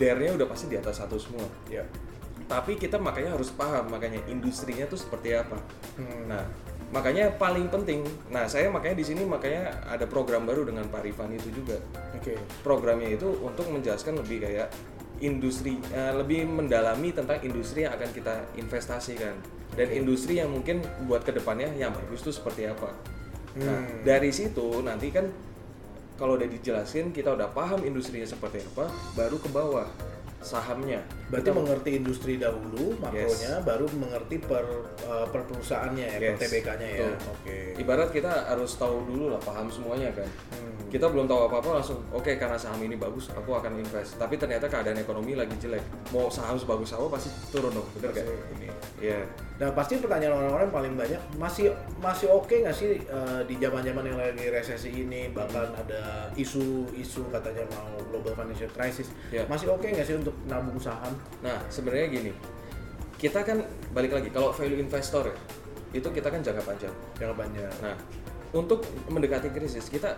DER-nya 0.00 0.34
udah 0.34 0.48
pasti 0.48 0.66
di 0.72 0.80
atas 0.80 0.98
satu 0.98 1.20
semua. 1.20 1.44
Ya. 1.68 1.84
Tapi 2.48 2.74
kita 2.74 2.96
makanya 2.96 3.36
harus 3.36 3.52
paham 3.52 3.92
makanya 3.92 4.18
industrinya 4.26 4.88
tuh 4.88 4.96
seperti 4.96 5.36
apa. 5.36 5.60
Hmm. 6.00 6.26
Nah 6.30 6.42
makanya 6.92 7.32
paling 7.40 7.72
penting. 7.72 8.04
Nah 8.28 8.44
saya 8.44 8.68
makanya 8.68 9.00
di 9.00 9.04
sini 9.08 9.24
makanya 9.24 9.80
ada 9.88 10.04
program 10.04 10.44
baru 10.44 10.68
dengan 10.68 10.84
Pak 10.92 11.02
Rifan 11.02 11.32
itu 11.32 11.48
juga. 11.50 11.80
Oke. 12.12 12.36
Programnya 12.60 13.16
itu 13.16 13.32
untuk 13.40 13.66
menjelaskan 13.72 14.20
lebih 14.20 14.44
kayak 14.44 14.68
industri, 15.24 15.80
eh, 15.90 16.12
lebih 16.12 16.44
mendalami 16.44 17.16
tentang 17.16 17.40
industri 17.40 17.88
yang 17.88 17.96
akan 17.96 18.10
kita 18.12 18.34
investasikan 18.60 19.34
dan 19.72 19.86
Oke. 19.88 19.96
industri 19.96 20.38
yang 20.38 20.52
mungkin 20.52 20.84
buat 21.08 21.24
ke 21.24 21.32
depannya 21.32 21.72
yang 21.80 21.96
bagus 21.96 22.20
tuh 22.20 22.34
seperti 22.34 22.68
apa. 22.68 22.92
Nah, 23.56 23.84
Hmm. 23.84 24.04
dari 24.04 24.28
situ 24.32 24.80
nanti 24.84 25.08
kan 25.08 25.28
kalau 26.20 26.36
udah 26.36 26.48
dijelasin 26.48 27.10
kita 27.12 27.32
udah 27.32 27.48
paham 27.56 27.80
industrinya 27.88 28.28
seperti 28.28 28.60
apa, 28.74 28.92
baru 29.16 29.40
ke 29.40 29.48
bawah 29.48 29.88
sahamnya. 30.44 31.00
Berarti 31.32 31.48
Kita- 31.48 31.56
mengerti 31.56 31.90
industri 31.96 32.36
dahulu 32.36 32.92
makronya, 33.00 33.64
baru 33.64 33.88
mengerti 33.96 34.36
per 34.36 34.68
uh, 35.02 35.24
per 35.24 35.48
perusahaannya 35.48 36.04
ya, 36.06 36.18
per 36.20 36.36
Yes, 36.36 36.40
TBK-nya 36.44 36.88
ya. 36.92 37.08
Oke. 37.24 37.72
ibarat 37.74 38.12
kita 38.12 38.52
harus 38.52 38.76
tahu 38.76 39.08
dulu 39.08 39.32
lah, 39.32 39.40
paham 39.40 39.66
semuanya 39.66 40.12
kan. 40.12 40.28
Hmm. 40.52 40.68
kita 40.92 41.08
belum 41.08 41.24
tahu 41.24 41.48
apa-apa 41.48 41.80
langsung 41.80 42.04
oke 42.12 42.36
karena 42.36 42.52
saham 42.52 42.76
ini 42.84 43.00
bagus 43.00 43.32
aku 43.32 43.56
akan 43.56 43.80
invest 43.80 44.20
tapi 44.20 44.36
ternyata 44.36 44.68
keadaan 44.68 45.00
ekonomi 45.00 45.32
lagi 45.32 45.56
jelek 45.56 45.80
mau 46.12 46.28
saham 46.28 46.60
sebagus 46.60 46.92
apa 46.92 47.08
pasti 47.08 47.32
turun 47.48 47.72
dong 47.72 47.88
bener? 47.96 48.12
Pasti 48.12 48.28
ini. 48.52 48.68
Iya 49.00 49.24
Nah 49.56 49.72
pasti 49.72 49.96
pertanyaan 49.96 50.36
orang-orang 50.36 50.68
paling 50.68 50.92
banyak 50.92 51.16
masih 51.38 51.72
masih 51.96 52.28
oke 52.28 52.52
nggak 52.52 52.76
sih 52.76 53.00
eh, 53.00 53.40
di 53.48 53.56
zaman-zaman 53.56 54.04
yang 54.04 54.18
lagi 54.20 54.52
resesi 54.52 54.92
ini 54.92 55.32
bahkan 55.32 55.72
ada 55.72 56.28
isu-isu 56.36 57.24
katanya 57.32 57.64
mau 57.72 57.96
global 58.04 58.36
financial 58.36 58.68
crisis 58.68 59.08
Ya. 59.32 59.48
masih 59.48 59.72
oke 59.72 59.88
nggak 59.88 60.04
sih 60.04 60.20
untuk 60.20 60.36
nabung 60.44 60.76
saham? 60.76 61.16
Nah 61.40 61.58
sebenarnya 61.66 62.06
gini 62.12 62.32
kita 63.16 63.42
kan 63.42 63.62
balik 63.90 64.12
lagi 64.12 64.28
kalau 64.28 64.50
value 64.50 64.78
investor 64.78 65.30
ya 65.30 65.36
itu 65.92 66.08
kita 66.08 66.26
kan 66.26 66.40
jangka 66.40 66.62
panjang 66.62 66.94
Jangka 67.16 67.36
panjang. 67.36 67.72
nah 67.80 67.94
untuk 68.52 68.80
mendekati 69.06 69.48
krisis 69.48 69.86
kita 69.86 70.16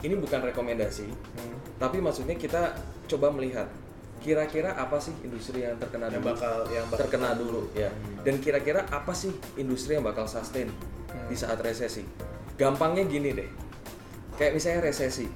ini 0.00 0.14
bukan 0.14 0.44
rekomendasi 0.44 1.06
Hmm. 1.06 1.56
tapi 1.76 1.98
maksudnya 1.98 2.34
kita 2.34 2.74
coba 3.06 3.30
melihat 3.30 3.66
kira-kira 4.18 4.72
apa 4.72 4.96
sih 4.96 5.12
industri 5.20 5.60
yang 5.60 5.76
terkena 5.76 6.08
Yang 6.08 6.16
dulu 6.16 6.28
bakal 6.32 6.54
yang 6.70 6.86
bakal 6.88 7.00
terkena 7.04 7.28
dulu 7.34 7.62
ya 7.72 7.88
Hmm. 7.88 8.22
dan 8.22 8.34
kira-kira 8.38 8.80
apa 8.88 9.12
sih 9.12 9.30
industri 9.54 9.94
yang 9.94 10.04
bakal 10.04 10.24
sustain 10.24 10.68
Hmm. 11.08 11.26
di 11.28 11.36
saat 11.36 11.58
resesi 11.58 12.02
gampangnya 12.54 13.04
gini 13.04 13.30
deh 13.32 13.48
kayak 14.34 14.52
misalnya 14.52 14.84
resesi 14.84 15.26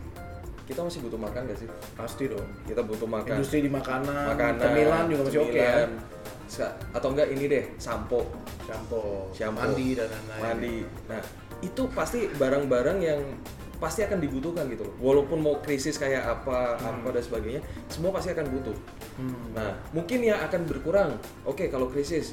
kita 0.69 0.85
masih 0.85 1.01
butuh 1.01 1.17
makan 1.17 1.49
gak 1.49 1.59
sih 1.59 1.69
pasti 1.97 2.29
dong. 2.29 2.45
kita 2.63 2.85
butuh 2.85 3.09
makan 3.09 3.35
Industri 3.35 3.65
di 3.65 3.71
makanan, 3.73 4.25
makanan 4.29 4.61
cemilan 4.61 5.03
juga 5.09 5.23
masih 5.25 5.41
oke 5.41 5.57
ya. 5.57 5.73
cemilan. 5.81 5.91
Sa- 6.45 6.75
atau 6.91 7.09
enggak 7.11 7.29
ini 7.31 7.45
deh 7.45 7.65
sampo 7.77 8.25
Shampoo, 8.63 9.33
Shampoo. 9.33 9.65
mandi 9.65 9.97
dan 9.97 10.09
lain-lain. 10.09 10.41
mandi 10.43 10.77
nah 11.07 11.21
itu 11.59 11.83
pasti 11.91 12.29
barang-barang 12.31 12.99
yang 13.01 13.21
pasti 13.77 14.03
akan 14.03 14.19
dibutuhkan 14.19 14.67
gitu 14.67 14.83
loh 14.83 14.95
walaupun 14.99 15.39
mau 15.39 15.57
krisis 15.59 15.97
kayak 15.97 16.21
apa 16.21 16.77
apa 16.77 17.09
dan 17.09 17.23
sebagainya 17.23 17.61
semua 17.87 18.11
pasti 18.11 18.31
akan 18.31 18.47
butuh 18.51 18.77
Hmm. 19.19 19.35
nah 19.51 19.75
mungkin 19.91 20.23
ya 20.23 20.39
akan 20.41 20.63
berkurang 20.65 21.11
oke 21.43 21.67
kalau 21.67 21.89
krisis 21.89 22.31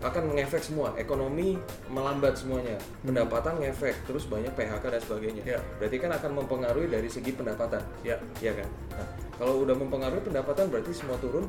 akan 0.00 0.32
mengefek 0.32 0.64
semua 0.64 0.96
ekonomi 0.96 1.60
melambat 1.92 2.40
semuanya 2.40 2.80
pendapatan 3.04 3.60
ngefek 3.60 3.92
terus 4.08 4.24
banyak 4.24 4.52
PHK 4.56 4.84
dan 4.88 5.00
sebagainya 5.04 5.42
Ya. 5.44 5.60
berarti 5.76 5.96
kan 6.00 6.10
akan 6.16 6.30
mempengaruhi 6.40 6.88
dari 6.88 7.08
segi 7.12 7.36
pendapatan 7.36 7.84
Ya. 8.00 8.16
Iya 8.40 8.64
kan 8.64 8.68
nah, 8.96 9.06
kalau 9.36 9.60
udah 9.64 9.76
mempengaruhi 9.76 10.24
pendapatan 10.24 10.72
berarti 10.72 10.96
semua 10.96 11.20
turun 11.20 11.48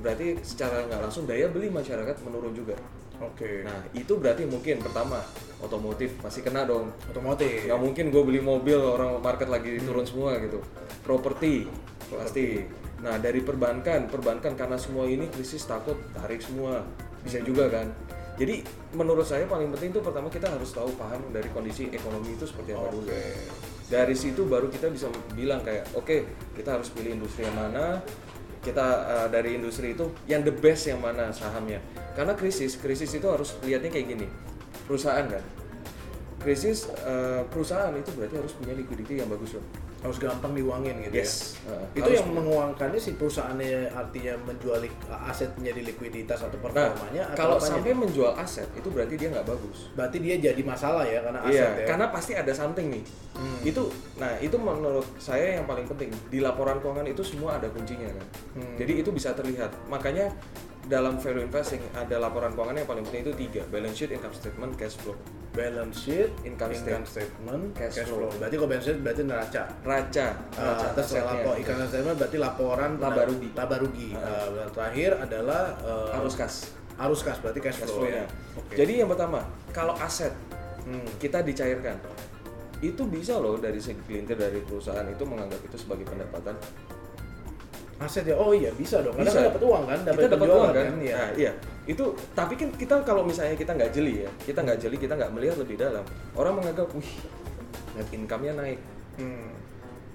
berarti 0.00 0.40
secara 0.40 0.84
nggak 0.88 1.00
langsung 1.08 1.24
daya 1.28 1.48
beli 1.52 1.68
masyarakat 1.68 2.16
menurun 2.24 2.56
juga 2.56 2.76
Oke. 3.22 3.62
Nah, 3.62 3.78
itu 3.94 4.18
berarti 4.18 4.42
mungkin 4.42 4.82
pertama 4.82 5.22
otomotif 5.62 6.18
masih 6.18 6.42
kena 6.42 6.66
dong. 6.66 6.90
Otomotif. 7.06 7.62
Nggak 7.70 7.80
mungkin 7.80 8.04
gue 8.10 8.22
beli 8.26 8.40
mobil 8.42 8.74
orang 8.74 9.22
market 9.22 9.46
lagi 9.46 9.78
turun 9.78 10.02
semua 10.02 10.34
gitu. 10.42 10.58
Properti 11.06 11.70
pasti. 12.10 12.66
Nah, 13.04 13.20
dari 13.20 13.44
perbankan, 13.44 14.08
perbankan 14.08 14.56
karena 14.56 14.80
semua 14.80 15.04
ini 15.06 15.28
krisis 15.30 15.62
takut 15.68 15.94
tarik 16.16 16.40
semua. 16.42 16.82
Bisa 17.24 17.40
juga 17.40 17.66
kan. 17.72 17.88
Jadi 18.34 18.66
menurut 18.98 19.24
saya 19.24 19.46
paling 19.46 19.70
penting 19.72 19.94
itu 19.94 20.02
pertama 20.02 20.26
kita 20.26 20.50
harus 20.50 20.74
tahu 20.74 20.90
paham 20.98 21.22
dari 21.30 21.46
kondisi 21.54 21.86
ekonomi 21.94 22.34
itu 22.34 22.44
seperti 22.44 22.74
apa 22.74 22.90
dulu. 22.90 23.08
Dari 23.86 24.14
situ 24.18 24.42
baru 24.44 24.66
kita 24.68 24.90
bisa 24.90 25.06
bilang 25.38 25.62
kayak 25.62 25.94
oke, 25.94 26.26
kita 26.58 26.78
harus 26.78 26.90
pilih 26.90 27.14
industri 27.14 27.46
yang 27.46 27.54
mana, 27.54 28.02
kita 28.58 28.86
uh, 29.06 29.28
dari 29.30 29.54
industri 29.54 29.94
itu 29.94 30.10
yang 30.26 30.42
the 30.42 30.50
best 30.50 30.90
yang 30.90 30.98
mana 30.98 31.30
sahamnya. 31.30 31.78
Karena 32.18 32.34
krisis 32.34 32.74
krisis 32.74 33.14
itu 33.14 33.26
harus 33.30 33.54
lihatnya 33.62 33.94
kayak 33.94 34.18
gini. 34.18 34.26
Perusahaan 34.90 35.30
kan? 35.30 35.44
Krisis 36.42 36.90
uh, 37.06 37.46
perusahaan 37.48 37.94
itu 37.94 38.10
berarti 38.18 38.34
harus 38.34 38.52
punya 38.52 38.74
liquidity 38.74 39.22
yang 39.22 39.30
bagus 39.30 39.56
loh 39.56 39.83
Harus 40.04 40.20
gampang 40.20 40.52
diuangin 40.52 41.00
gitu 41.00 41.16
yes 41.16 41.56
ya. 41.64 41.72
Uh, 41.72 41.84
Itu 41.96 42.08
yang 42.12 42.28
menguangkannya 42.28 43.00
si 43.00 43.16
perusahaannya 43.16 43.88
artinya 43.88 44.36
menjual 44.44 44.84
aset 45.08 45.48
menjadi 45.56 45.80
likuiditas 45.88 46.44
atau 46.44 46.60
nah 46.60 46.92
performanya 46.92 47.22
atau 47.32 47.38
kalau 47.40 47.56
apanya? 47.56 47.70
sampai 47.72 47.92
menjual 47.96 48.32
aset 48.36 48.68
itu 48.76 48.88
berarti 48.92 49.14
dia 49.16 49.28
nggak 49.32 49.48
bagus 49.48 49.88
berarti 49.96 50.16
dia 50.20 50.36
jadi 50.36 50.60
masalah 50.60 51.08
ya 51.08 51.24
karena 51.24 51.40
aset 51.40 51.52
Iya, 51.54 51.68
ya. 51.80 51.86
karena 51.88 52.06
pasti 52.12 52.32
ada 52.34 52.52
something 52.52 52.86
nih. 52.92 53.04
Hmm. 53.34 53.58
Itu, 53.64 53.82
nah 54.20 54.36
itu 54.38 54.56
menurut 54.60 55.06
saya 55.16 55.58
yang 55.58 55.66
paling 55.66 55.88
penting 55.88 56.12
di 56.28 56.38
laporan 56.38 56.78
keuangan 56.78 57.06
itu 57.08 57.22
semua 57.24 57.56
ada 57.56 57.66
kuncinya 57.72 58.06
kan. 58.06 58.26
Hmm. 58.60 58.76
Jadi 58.76 58.92
itu 59.00 59.10
bisa 59.10 59.32
terlihat. 59.32 59.72
Makanya 59.88 60.28
dalam 60.84 61.16
value 61.16 61.40
investing 61.42 61.80
ada 61.96 62.20
laporan 62.20 62.52
keuangan 62.52 62.76
yang 62.76 62.88
paling 62.88 63.04
penting 63.08 63.22
itu 63.24 63.32
tiga: 63.48 63.62
balance 63.72 63.96
sheet, 63.96 64.10
income 64.12 64.34
statement, 64.36 64.72
cash 64.76 64.96
flow. 65.00 65.16
balance 65.54 66.02
sheet, 66.02 66.34
Income 66.42 66.74
statement, 67.06 67.62
cash 67.78 67.94
cash, 67.94 68.10
flow. 68.10 68.26
flow. 68.26 68.30
Berarti 68.42 68.54
kalau 68.58 68.68
balance 68.68 68.86
sheet 68.90 68.98
berarti 69.00 69.22
neraca. 69.22 69.62
Raca, 69.86 70.26
raca 70.58 70.86
Uh, 70.90 70.90
terus 70.92 71.10
lapor 71.14 71.54
income 71.56 71.86
statement 71.86 72.16
berarti 72.18 72.36
laporan 72.42 72.90
Laba 72.98 73.22
rugi. 73.24 73.48
Laba 73.54 73.76
rugi. 73.78 74.08
Ah. 74.18 74.50
Uh, 74.50 74.66
terakhir 74.74 75.10
adalah 75.16 75.78
uh, 75.86 76.16
arus 76.18 76.34
kas, 76.34 76.54
arus 76.98 77.22
kas 77.22 77.38
berarti 77.38 77.60
cash, 77.62 77.78
cash 77.80 77.86
flow. 77.86 78.02
flow-nya. 78.02 78.26
ya. 78.26 78.58
Oke. 78.58 78.74
Jadi 78.74 78.92
yang 78.98 79.08
pertama, 79.08 79.46
kalau 79.70 79.94
aset 79.98 80.34
Hmm. 80.84 81.00
kita 81.16 81.40
dicairkan, 81.40 81.96
itu 82.84 83.02
bisa 83.08 83.40
loh 83.40 83.56
dari 83.56 83.80
segi 83.80 83.96
pelintir 84.04 84.36
dari 84.36 84.60
perusahaan 84.60 85.08
itu 85.08 85.24
menganggap 85.24 85.56
itu 85.64 85.80
sebagai 85.80 86.04
pendapatan 86.04 86.52
aset 88.02 88.24
ya. 88.26 88.34
Oh 88.34 88.50
iya 88.50 88.70
bisa 88.74 88.98
dong. 89.02 89.14
Karena 89.14 89.30
Bisa. 89.30 89.38
kan 89.38 89.48
dapat 89.54 89.62
uang 89.62 89.82
kan, 89.86 89.98
dapat 90.02 90.20
kita 90.24 90.32
dapat 90.34 90.48
uang 90.50 90.70
kan, 90.74 90.86
Iya. 90.98 91.14
Nah, 91.14 91.30
iya 91.38 91.52
itu 91.84 92.04
tapi 92.32 92.56
kan 92.56 92.72
kita 92.72 93.04
kalau 93.04 93.20
misalnya 93.28 93.52
kita 93.60 93.76
nggak 93.76 93.92
jeli 93.92 94.24
ya 94.24 94.30
kita 94.40 94.64
nggak 94.64 94.78
jeli 94.80 94.96
kita 94.96 95.20
nggak 95.20 95.32
melihat 95.36 95.56
lebih 95.60 95.76
dalam 95.76 96.00
orang 96.32 96.56
menganggap 96.56 96.88
wih 96.96 97.10
net 97.96 98.08
income-nya 98.10 98.52
naik 98.56 98.80
Hmm. 99.14 99.52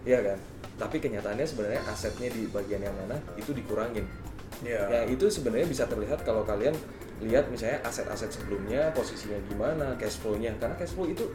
Iya 0.04 0.20
kan 0.20 0.38
tapi 0.76 1.00
kenyataannya 1.00 1.48
sebenarnya 1.48 1.80
asetnya 1.88 2.28
di 2.34 2.52
bagian 2.52 2.84
yang 2.84 2.96
mana 3.00 3.16
itu 3.40 3.56
dikurangin 3.56 4.04
Iya. 4.60 4.92
ya 4.92 5.02
itu 5.08 5.32
sebenarnya 5.32 5.68
bisa 5.72 5.88
terlihat 5.88 6.26
kalau 6.28 6.44
kalian 6.44 6.76
lihat 7.24 7.48
misalnya 7.48 7.80
aset-aset 7.86 8.28
sebelumnya 8.32 8.92
posisinya 8.92 9.40
gimana 9.48 9.96
cash 9.96 10.20
flow-nya 10.20 10.52
karena 10.60 10.76
cash 10.76 10.92
flow 10.92 11.08
itu 11.08 11.32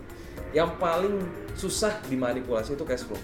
yang 0.52 0.76
paling 0.76 1.24
susah 1.56 2.04
dimanipulasi 2.04 2.76
itu 2.76 2.84
cash 2.84 3.08
flow 3.08 3.20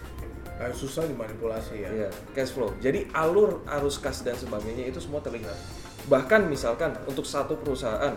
Kayak 0.61 0.77
susah 0.77 1.09
dimanipulasi 1.09 1.75
ya. 1.81 1.89
Iya, 1.89 2.09
cash 2.37 2.53
flow. 2.53 2.69
Jadi 2.79 3.09
alur 3.17 3.65
arus 3.65 3.97
kas 3.97 4.21
dan 4.21 4.37
sebagainya 4.37 4.85
itu 4.85 5.01
semua 5.01 5.25
terlihat. 5.25 5.57
Bahkan 6.05 6.53
misalkan 6.53 6.93
untuk 7.09 7.25
satu 7.25 7.57
perusahaan, 7.57 8.13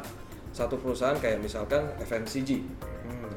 satu 0.52 0.76
perusahaan 0.76 1.16
kayak 1.16 1.40
misalkan 1.40 1.88
FMCG, 2.04 2.60
Hmm. 3.04 3.32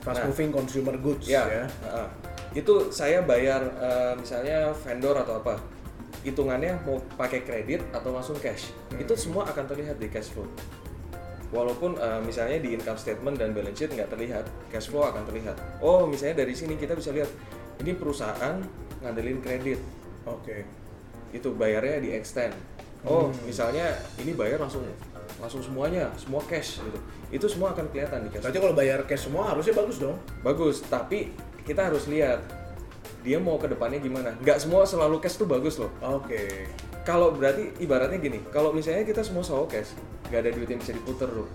Fast 0.00 0.20
Nah. 0.20 0.28
moving 0.28 0.50
consumer 0.50 0.96
goods 0.96 1.24
ya, 1.24 1.44
ya. 1.46 1.64
heeh. 1.64 2.08
itu 2.52 2.92
saya 2.92 3.24
bayar 3.24 3.64
eh, 3.80 4.12
misalnya 4.14 4.68
vendor 4.84 5.16
atau 5.16 5.40
apa, 5.40 5.56
hitungannya 6.20 6.76
mau 6.84 7.00
pakai 7.16 7.40
kredit 7.40 7.80
atau 7.88 8.12
langsung 8.12 8.36
cash, 8.36 8.68
itu 8.92 9.16
semua 9.16 9.48
akan 9.48 9.64
terlihat 9.64 9.96
di 9.96 10.12
cash 10.12 10.28
flow. 10.28 10.44
Walaupun 11.48 11.96
eh, 11.96 12.20
misalnya 12.20 12.60
di 12.60 12.72
income 12.72 12.96
statement 12.96 13.36
dan 13.36 13.52
balance 13.52 13.76
sheet 13.76 13.92
nggak 13.92 14.08
terlihat, 14.08 14.44
cash 14.68 14.88
flow 14.88 15.04
akan 15.04 15.24
terlihat. 15.24 15.56
Oh, 15.80 16.04
misalnya 16.04 16.44
dari 16.44 16.52
sini 16.52 16.76
kita 16.76 16.92
bisa 16.92 17.12
lihat 17.12 17.28
ini 17.80 17.96
perusahaan 17.96 18.60
ngandelin 19.00 19.40
kredit, 19.40 19.80
Oke. 20.28 20.68
itu 21.32 21.48
bayarnya 21.56 22.02
di 22.04 22.12
extend. 22.12 22.52
Oh, 23.02 23.34
misalnya 23.48 23.98
ini 24.20 24.36
bayar 24.36 24.62
langsung 24.62 24.84
langsung 25.42 25.64
semuanya, 25.64 26.06
semua 26.14 26.38
cash 26.46 26.78
gitu. 26.78 26.98
Itu 27.32 27.46
semua 27.48 27.74
akan 27.74 27.88
kelihatan 27.90 28.28
di 28.28 28.30
cash. 28.30 28.44
Berarti 28.44 28.60
kalau 28.62 28.74
bayar 28.76 29.00
cash 29.08 29.26
semua 29.26 29.50
harusnya 29.50 29.74
bagus 29.74 29.96
dong. 29.98 30.14
Bagus, 30.44 30.84
tapi 30.86 31.32
kita 31.66 31.90
harus 31.90 32.06
lihat 32.06 32.44
dia 33.22 33.38
mau 33.38 33.58
ke 33.58 33.70
depannya 33.70 33.98
gimana. 34.02 34.34
Nggak 34.42 34.58
semua 34.62 34.86
selalu 34.86 35.18
cash 35.22 35.38
tuh 35.38 35.48
bagus 35.48 35.78
loh. 35.78 35.90
Oke. 36.02 36.70
Kalau 37.02 37.34
berarti 37.34 37.74
ibaratnya 37.82 38.22
gini, 38.22 38.38
kalau 38.54 38.70
misalnya 38.70 39.02
kita 39.02 39.26
semua 39.26 39.42
selalu 39.42 39.66
cash, 39.74 39.90
nggak 40.30 40.40
ada 40.46 40.50
duit 40.54 40.68
yang 40.70 40.78
bisa 40.78 40.94
diputer 40.94 41.26
loh. 41.26 41.48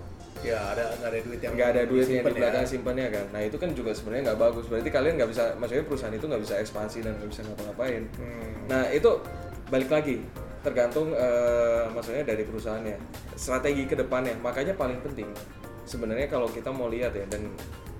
Ya 0.46 0.58
ada 0.70 0.94
nggak 1.02 1.10
ada 1.10 1.20
duit 1.24 1.40
yang 1.42 1.52
Nggak 1.58 1.68
ada 1.74 1.82
duit 1.84 2.06
yang 2.06 2.24
di 2.24 2.34
belakang 2.38 2.64
ya. 2.64 2.70
simpannya 2.70 3.06
kan. 3.10 3.26
Nah 3.34 3.40
itu 3.42 3.56
kan 3.58 3.70
juga 3.74 3.90
sebenarnya 3.90 4.32
nggak 4.32 4.40
bagus. 4.40 4.64
Berarti 4.70 4.88
kalian 4.94 5.14
nggak 5.18 5.30
bisa, 5.34 5.42
maksudnya 5.58 5.84
perusahaan 5.84 6.14
itu 6.14 6.26
nggak 6.30 6.42
bisa 6.46 6.54
ekspansi 6.62 6.98
dan 7.02 7.12
nggak 7.18 7.30
bisa 7.30 7.40
ngapa-ngapain. 7.42 8.02
Hmm. 8.16 8.54
Nah 8.70 8.82
itu 8.94 9.10
balik 9.68 9.90
lagi 9.90 10.22
tergantung 10.62 11.14
eh, 11.14 11.84
maksudnya 11.94 12.26
dari 12.26 12.42
perusahaannya 12.42 12.96
strategi 13.38 13.86
ke 13.86 13.94
depannya 13.94 14.34
makanya 14.42 14.74
paling 14.74 14.98
penting 15.00 15.30
sebenarnya 15.86 16.26
kalau 16.26 16.50
kita 16.50 16.68
mau 16.74 16.90
lihat 16.90 17.14
ya 17.14 17.24
dan 17.30 17.46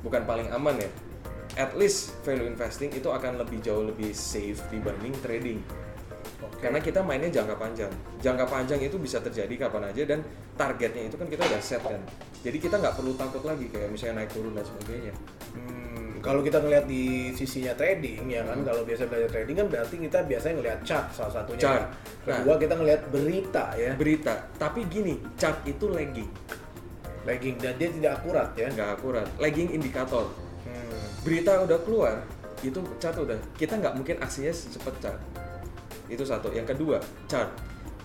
bukan 0.03 0.27
paling 0.27 0.51
aman 0.51 0.75
ya 0.77 0.91
at 1.57 1.73
least 1.79 2.19
value 2.27 2.47
investing 2.47 2.91
itu 2.91 3.09
akan 3.09 3.39
lebih 3.39 3.63
jauh 3.63 3.87
lebih 3.87 4.11
safe 4.13 4.59
dibanding 4.69 5.15
trading 5.23 5.63
Oke. 6.39 6.63
karena 6.63 6.79
kita 6.79 7.03
mainnya 7.03 7.27
jangka 7.29 7.59
panjang 7.59 7.91
jangka 8.23 8.47
panjang 8.47 8.79
itu 8.79 8.95
bisa 8.95 9.19
terjadi 9.19 9.67
kapan 9.67 9.91
aja 9.91 10.03
dan 10.07 10.23
targetnya 10.55 11.11
itu 11.11 11.19
kan 11.19 11.27
kita 11.27 11.43
udah 11.43 11.59
set 11.59 11.83
kan 11.83 11.99
jadi 12.41 12.59
kita 12.59 12.79
nggak 12.79 12.95
perlu 12.95 13.13
takut 13.19 13.43
lagi 13.43 13.67
kayak 13.67 13.91
misalnya 13.91 14.23
naik 14.23 14.31
turun 14.31 14.55
dan 14.55 14.63
sebagainya 14.63 15.15
Hmm, 15.49 16.21
kalau 16.21 16.45
kita 16.45 16.61
ngelihat 16.61 16.85
di 16.85 17.33
sisinya 17.33 17.73
trading 17.73 18.29
ya 18.29 18.45
kan, 18.45 18.61
kalau 18.61 18.85
biasa 18.85 19.09
belajar 19.09 19.33
trading 19.33 19.57
kan 19.57 19.67
berarti 19.67 19.97
kita 19.97 20.19
biasanya 20.29 20.55
ngelihat 20.61 20.79
chart 20.85 21.07
salah 21.09 21.33
satunya. 21.33 21.57
Chart. 21.59 21.85
kan. 22.23 22.45
Kedua 22.45 22.55
kita 22.61 22.75
ngelihat 22.77 23.01
berita 23.09 23.65
ya, 23.73 23.93
berita 23.97 24.35
tapi 24.61 24.85
gini 24.87 25.17
chart 25.41 25.57
itu 25.65 25.89
lagging 25.89 26.29
lagging 27.25 27.57
dan 27.57 27.75
dia 27.77 27.89
tidak 27.89 28.13
akurat 28.21 28.49
ya. 28.55 28.69
nggak 28.69 28.89
akurat 29.01 29.27
lagging 29.37 29.73
indikator 29.73 30.29
Hmm. 30.69 31.01
berita 31.25 31.65
udah 31.65 31.79
keluar 31.81 32.21
itu 32.61 32.77
chart 33.01 33.17
udah 33.17 33.39
kita 33.57 33.81
nggak 33.81 33.95
mungkin 33.97 34.17
aksinya 34.21 34.53
secepat 34.53 34.95
chart 35.01 35.21
itu 36.09 36.25
satu. 36.25 36.51
Yang 36.51 36.77
kedua 36.77 36.97
chart. 37.29 37.53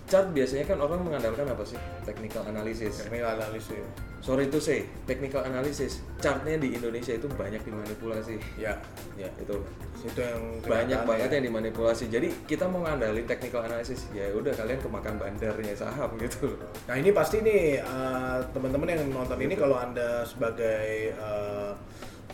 Chart 0.04 0.28
biasanya 0.36 0.68
kan 0.68 0.78
orang 0.84 1.00
mengandalkan 1.02 1.48
apa 1.48 1.64
sih? 1.64 1.80
Technical 2.04 2.44
analysis. 2.46 3.08
Technical 3.08 3.40
analisis. 3.40 3.84
sorry 4.24 4.48
to 4.48 4.56
say 4.60 4.88
technical 5.04 5.44
analysis. 5.44 6.00
Chartnya 6.24 6.56
di 6.56 6.76
Indonesia 6.80 7.12
itu 7.12 7.28
banyak 7.28 7.60
dimanipulasi. 7.64 8.40
Ya, 8.56 8.80
ya. 9.20 9.28
itu. 9.36 9.60
Itu 10.04 10.20
yang 10.20 10.64
banyak 10.64 11.04
banget 11.08 11.30
ya. 11.32 11.36
yang 11.40 11.46
dimanipulasi. 11.52 12.08
Jadi 12.08 12.32
kita 12.48 12.68
mau 12.68 12.84
ngandalin 12.84 13.28
technical 13.28 13.68
analysis 13.68 14.08
ya 14.16 14.32
udah 14.32 14.52
kalian 14.56 14.80
kemakan 14.80 15.16
bandarnya 15.20 15.76
saham 15.76 16.16
gitu. 16.20 16.56
Nah 16.88 16.96
ini 16.96 17.12
pasti 17.12 17.44
nih 17.44 17.84
eh, 17.84 18.38
teman-teman 18.52 18.96
yang 18.96 19.04
nonton 19.12 19.40
ini 19.40 19.56
kalau 19.56 19.80
anda 19.80 20.24
sebagai 20.24 21.16
eh, 21.16 21.72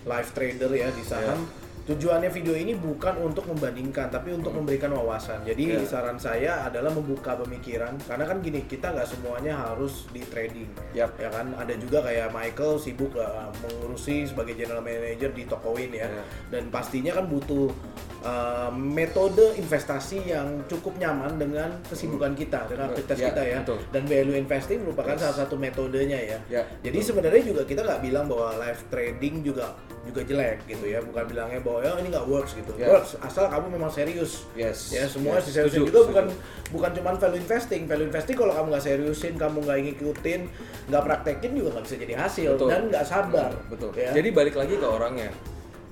live 0.05 0.29
trader 0.33 0.71
ya 0.73 0.89
di 0.93 1.03
saham 1.05 1.45
tujuannya 1.89 2.29
video 2.29 2.53
ini 2.53 2.77
bukan 2.77 3.17
untuk 3.17 3.49
membandingkan 3.49 4.13
tapi 4.13 4.29
untuk 4.37 4.53
memberikan 4.53 4.93
wawasan. 4.93 5.41
Jadi 5.41 5.73
Ya. 5.73 5.81
saran 5.81 6.21
saya 6.21 6.61
adalah 6.69 6.93
membuka 6.93 7.33
pemikiran 7.33 7.97
karena 8.05 8.29
kan 8.29 8.37
gini 8.45 8.61
kita 8.69 8.93
nggak 8.93 9.09
semuanya 9.09 9.57
harus 9.57 10.05
di 10.13 10.21
trading. 10.21 10.69
Yap. 10.93 11.17
Ya 11.17 11.33
kan 11.33 11.49
ada 11.57 11.73
juga 11.73 12.05
kayak 12.05 12.29
Michael 12.29 12.77
sibuk 12.77 13.17
eh, 13.17 13.49
mengurusi 13.65 14.29
sebagai 14.29 14.53
general 14.53 14.85
manager 14.85 15.33
di 15.33 15.49
Tokoin 15.49 15.89
ya. 15.89 16.05
Ya. 16.05 16.23
Dan 16.53 16.69
pastinya 16.69 17.17
kan 17.17 17.25
butuh 17.25 17.73
eh, 18.21 18.69
metode 18.71 19.55
investasi 19.55 20.27
yang 20.27 20.63
cukup 20.65 20.95
nyaman 20.95 21.35
dengan 21.35 21.69
kesibukan 21.83 22.33
kita 22.33 22.67
dengan 22.67 22.89
aktivitas 22.89 23.17
Ya, 23.17 23.27
kita 23.29 23.41
ya. 23.41 23.59
betul. 23.63 23.79
Dan 23.89 24.03
value 24.05 24.35
investing 24.35 24.79
merupakan 24.81 25.13
Yes. 25.13 25.21
salah 25.21 25.37
satu 25.39 25.55
metodenya 25.55 26.19
ya. 26.19 26.37
Ya, 26.49 26.63
Jadi 26.81 26.99
sebenarnya 26.99 27.41
juga 27.41 27.63
kita 27.63 27.81
nggak 27.81 28.01
bilang 28.01 28.25
bahwa 28.25 28.59
live 28.59 28.81
trading 28.89 29.41
juga 29.41 29.71
juga 30.01 30.23
jelek 30.23 30.63
gitu 30.65 30.85
ya, 30.85 30.99
bukan 30.99 31.27
bilangnya 31.27 31.59
bahwa 31.59 31.79
ya 31.79 31.91
ini 31.95 32.07
nggak 32.09 32.25
works 32.25 32.55
gitu. 32.55 32.71
Ya. 32.75 32.87
Works 32.89 33.19
asal 33.19 33.45
kamu 33.45 33.67
memang 33.71 33.87
serius. 33.89 34.47
yes 34.53 34.89
Ya 34.89 35.05
semua 35.05 35.37
yes. 35.37 35.51
juga 35.51 35.69
setuju. 35.69 36.01
bukan 36.07 36.25
bukan 36.69 36.91
cuman 36.93 37.15
value 37.15 37.37
investing. 37.37 37.83
Value 37.85 38.07
investing 38.07 38.35
kalau 38.35 38.51
kamu 38.51 38.67
nggak 38.69 38.83
seriusin, 38.83 39.33
kamu 39.35 39.57
nggak 39.61 39.77
ngikutin, 39.85 40.41
nggak 40.87 41.03
praktekin 41.03 41.51
juga 41.53 41.69
nggak 41.71 41.85
bisa 41.85 41.95
jadi 41.95 42.13
hasil 42.17 42.49
Betul. 42.55 42.67
dan 42.67 42.81
nggak 42.89 43.05
sabar. 43.05 43.51
Hmm, 43.51 43.69
betul 43.69 43.91
Ya. 43.93 44.11
jadi 44.11 44.29
balik 44.29 44.55
lagi 44.55 44.75
ke 44.75 44.87
orangnya 44.87 45.29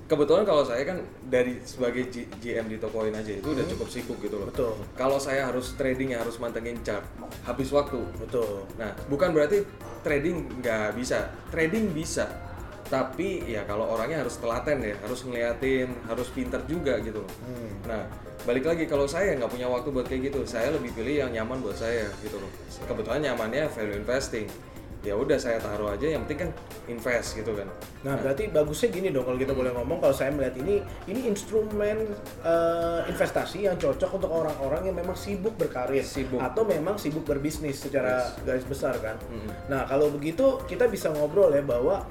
kebetulan 0.08 0.42
kalau 0.42 0.64
saya 0.64 0.82
kan 0.82 0.98
dari 1.22 1.60
sebagai 1.62 2.08
G- 2.08 2.26
GM 2.38 2.66
di 2.66 2.76
Tokoin 2.76 3.12
aja 3.12 3.28
itu 3.28 3.44
udah 3.46 3.64
cukup 3.66 3.86
sibuk 3.86 4.18
gitu 4.18 4.36
loh 4.36 4.48
Hmm. 4.48 4.56
Betul. 4.56 4.72
kalau 4.94 5.18
saya 5.18 5.44
harus 5.44 5.72
trading 5.74 6.10
ya 6.10 6.18
harus 6.18 6.36
mantengin 6.36 6.80
chart 6.80 7.04
habis 7.42 7.68
waktu 7.68 8.00
Betul. 8.18 8.64
nah 8.74 8.90
bukan 9.06 9.30
berarti 9.30 9.68
trading 10.00 10.48
nggak 10.58 10.96
bisa 10.96 11.18
trading 11.48 11.92
bisa 11.92 12.24
tapi 12.82 13.44
ya 13.44 13.62
kalau 13.62 13.84
orangnya 13.86 14.24
harus 14.24 14.34
telaten 14.34 14.80
ya 14.80 14.96
harus 14.98 15.20
ngeliatin 15.22 15.92
harus 16.02 16.28
pinter 16.28 16.64
juga 16.64 16.96
gitu 16.98 17.20
loh 17.20 17.32
Hmm. 17.44 17.70
nah 17.84 18.02
balik 18.40 18.64
lagi 18.64 18.84
kalau 18.84 19.04
saya 19.04 19.36
nggak 19.36 19.50
punya 19.50 19.68
waktu 19.68 19.88
buat 19.90 20.06
kayak 20.06 20.32
gitu 20.32 20.40
saya 20.42 20.70
lebih 20.70 20.94
pilih 20.94 21.20
yang 21.20 21.30
nyaman 21.30 21.60
buat 21.60 21.76
saya 21.76 22.08
gitu 22.18 22.40
loh 22.40 22.48
kebetulan 22.80 23.20
nyamannya 23.22 23.68
value 23.68 23.98
investing 23.98 24.48
ya 25.00 25.14
udah 25.14 25.34
saya 25.34 25.56
taruh 25.56 25.88
aja 25.88 26.10
yang 26.10 26.26
penting 26.26 26.46
kan 26.46 26.50
invest 26.86 27.36
gitu 27.36 27.54
kan 27.54 27.70
Nah, 27.98 28.14
berarti 28.14 28.46
bagusnya 28.48 28.88
gini 28.88 29.10
dong 29.10 29.22
kalau 29.22 29.34
kita 29.34 29.50
boleh 29.50 29.70
ngomong 29.70 29.98
kalau 29.98 30.10
saya 30.10 30.30
melihat 30.30 30.54
ini 30.56 30.78
ini 31.06 31.26
instrumen 31.26 32.14
eh, 32.42 33.00
investasi 33.06 33.66
yang 33.66 33.74
cocok 33.74 34.10
untuk 34.12 34.30
orang-orang 34.30 34.86
yang 34.86 34.96
memang 34.96 35.14
sibuk 35.14 35.54
berkarir 35.54 36.02
Sibuk. 36.02 36.38
atau 36.38 36.62
memang 36.62 36.94
sibuk 36.94 37.22
berbisnis 37.22 37.78
secara 37.80 38.22
Yes. 38.22 38.38
garis 38.42 38.66
besar 38.66 38.94
kan. 38.98 39.18
Mm-mm. 39.24 39.50
Nah, 39.66 39.82
kalau 39.84 40.10
begitu 40.10 40.42
kita 40.64 40.86
bisa 40.86 41.10
ngobrol 41.10 41.50
ya 41.50 41.60
bahwa 41.60 42.06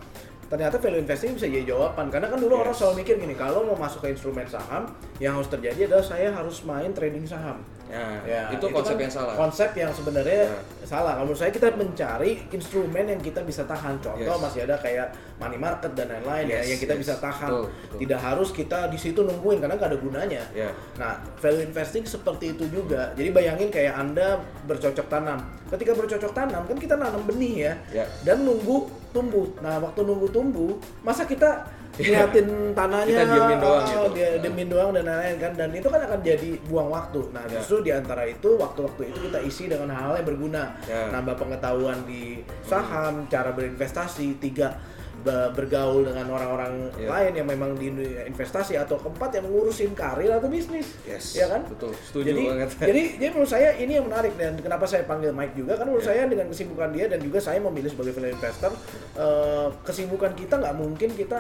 ternyata 0.48 0.76
value 0.78 1.00
investing 1.00 1.36
bisa 1.36 1.44
jadi 1.46 1.68
jawaban 1.68 2.08
karena 2.08 2.28
kan 2.28 2.40
dulu 2.40 2.56
orang 2.58 2.72
Yes. 2.72 2.80
selalu 2.80 2.96
mikir 3.02 3.16
gini 3.18 3.36
kalau 3.36 3.64
mau 3.64 3.76
masuk 3.76 4.00
ke 4.02 4.12
instrumen 4.12 4.44
saham 4.46 4.92
yang 5.18 5.36
harus 5.36 5.48
terjadi 5.48 5.88
adalah 5.88 6.04
saya 6.06 6.32
harus 6.32 6.64
main 6.64 6.92
trading 6.92 7.24
saham. 7.24 7.60
Nah, 7.88 8.20
Ya, 8.28 8.52
itu 8.52 8.66
konsep 8.68 8.96
kan 9.00 9.04
yang 9.08 9.14
salah. 9.14 9.34
Konsep 9.40 9.70
yang 9.74 9.92
sebenarnya 9.92 10.44
Ya. 10.48 10.60
salah. 10.84 11.16
Kalau 11.16 11.26
menurut 11.28 11.40
saya 11.40 11.52
kita 11.52 11.72
mencari 11.72 12.44
instrumen 12.52 13.06
yang 13.08 13.22
kita 13.24 13.42
bisa 13.44 13.64
tahan. 13.64 13.96
Contoh 14.04 14.36
Yes. 14.36 14.44
masih 14.44 14.60
ada 14.68 14.76
kayak 14.76 15.08
money 15.40 15.56
market 15.56 15.92
dan 15.96 16.12
lain-lain 16.12 16.46
ya 16.52 16.60
Yes, 16.60 16.76
yang 16.76 16.80
kita 16.84 16.94
yes. 16.96 17.02
bisa 17.08 17.14
tahan. 17.24 17.52
Betul, 17.52 17.66
betul. 17.72 17.98
Tidak 18.04 18.20
harus 18.20 18.50
kita 18.52 18.80
di 18.92 18.98
situ 19.00 19.20
nungguin 19.24 19.58
karena 19.64 19.76
nggak 19.80 19.90
ada 19.96 20.00
gunanya. 20.00 20.44
Ya. 20.52 20.70
Nah, 21.00 21.16
value 21.40 21.64
investing 21.64 22.04
seperti 22.04 22.60
itu 22.60 22.68
juga. 22.68 23.16
Jadi 23.16 23.30
bayangin 23.32 23.70
kayak 23.72 23.94
Anda 23.96 24.40
bercocok 24.68 25.08
tanam. 25.08 25.40
Ketika 25.68 25.92
bercocok 25.96 26.32
tanam 26.32 26.64
kan 26.68 26.78
kita 26.78 26.96
nanam 26.96 27.24
benih 27.24 27.72
ya. 27.72 27.74
Ya. 27.92 28.06
Dan 28.28 28.44
nunggu 28.44 28.88
tumbuh. 29.16 29.48
Nah, 29.64 29.80
waktu 29.80 30.04
nunggu 30.04 30.28
tumbuh, 30.30 30.76
masa 31.02 31.24
kita 31.24 31.66
liatin 31.98 32.48
tanahnya 32.78 33.10
Kita 33.10 33.26
diemin 33.28 33.58
doang 33.58 33.82
ah, 33.82 33.88
gitu. 33.90 34.06
dia 34.14 34.30
diemin 34.38 34.68
doang 34.70 34.90
dan 34.94 35.04
lain-lain 35.04 35.38
kan 35.38 35.52
dan 35.54 35.70
itu 35.74 35.88
kan 35.88 36.02
akan 36.04 36.20
jadi 36.22 36.50
buang 36.66 36.90
waktu. 36.90 37.22
Nah, 37.34 37.44
Ya. 37.48 37.58
justru 37.58 37.78
di 37.82 37.92
antara 37.92 38.24
itu 38.24 38.50
waktu-waktu 38.54 39.02
itu 39.10 39.18
kita 39.30 39.40
isi 39.42 39.64
dengan 39.66 39.90
hal-hal 39.90 40.22
yang 40.22 40.28
berguna. 40.28 40.64
Ya. 40.86 41.10
Nambah 41.10 41.36
pengetahuan 41.36 41.98
di 42.06 42.42
saham, 42.62 43.26
cara 43.28 43.50
berinvestasi, 43.52 44.38
tiga 44.38 44.78
bergaul 45.24 46.06
dengan 46.06 46.28
orang-orang 46.30 46.90
Ya. 46.98 47.10
lain 47.10 47.34
yang 47.44 47.48
memang 47.48 47.72
di 47.74 47.90
investasi 48.26 48.78
atau 48.78 48.98
keempat 48.98 49.38
yang 49.38 49.46
ngurusin 49.50 49.92
karir 49.94 50.32
atau 50.32 50.48
bisnis. 50.48 50.88
Yes. 51.04 51.34
Ya 51.34 51.50
kan? 51.50 51.66
Betul. 51.66 51.94
Setuju 52.00 52.26
jadi, 52.32 52.44
banget. 52.48 52.70
Jadi, 52.90 53.02
jadi 53.18 53.30
menurut 53.32 53.52
saya 53.52 53.70
ini 53.76 53.92
yang 53.98 54.06
menarik 54.06 54.34
dan 54.38 54.54
kenapa 54.58 54.86
saya 54.86 55.04
panggil 55.04 55.34
Mike 55.34 55.56
juga 55.56 55.76
karena 55.76 55.90
menurut 55.92 56.06
Ya. 56.06 56.12
saya 56.14 56.22
dengan 56.28 56.48
kesibukan 56.48 56.90
dia 56.94 57.06
dan 57.10 57.20
juga 57.20 57.40
saya 57.40 57.60
memilih 57.60 57.90
sebagai 57.90 58.14
value 58.14 58.34
investor 58.34 58.72
eh, 59.18 59.68
kesibukan 59.84 60.32
kita 60.34 60.56
nggak 60.58 60.76
mungkin 60.76 61.10
kita 61.14 61.40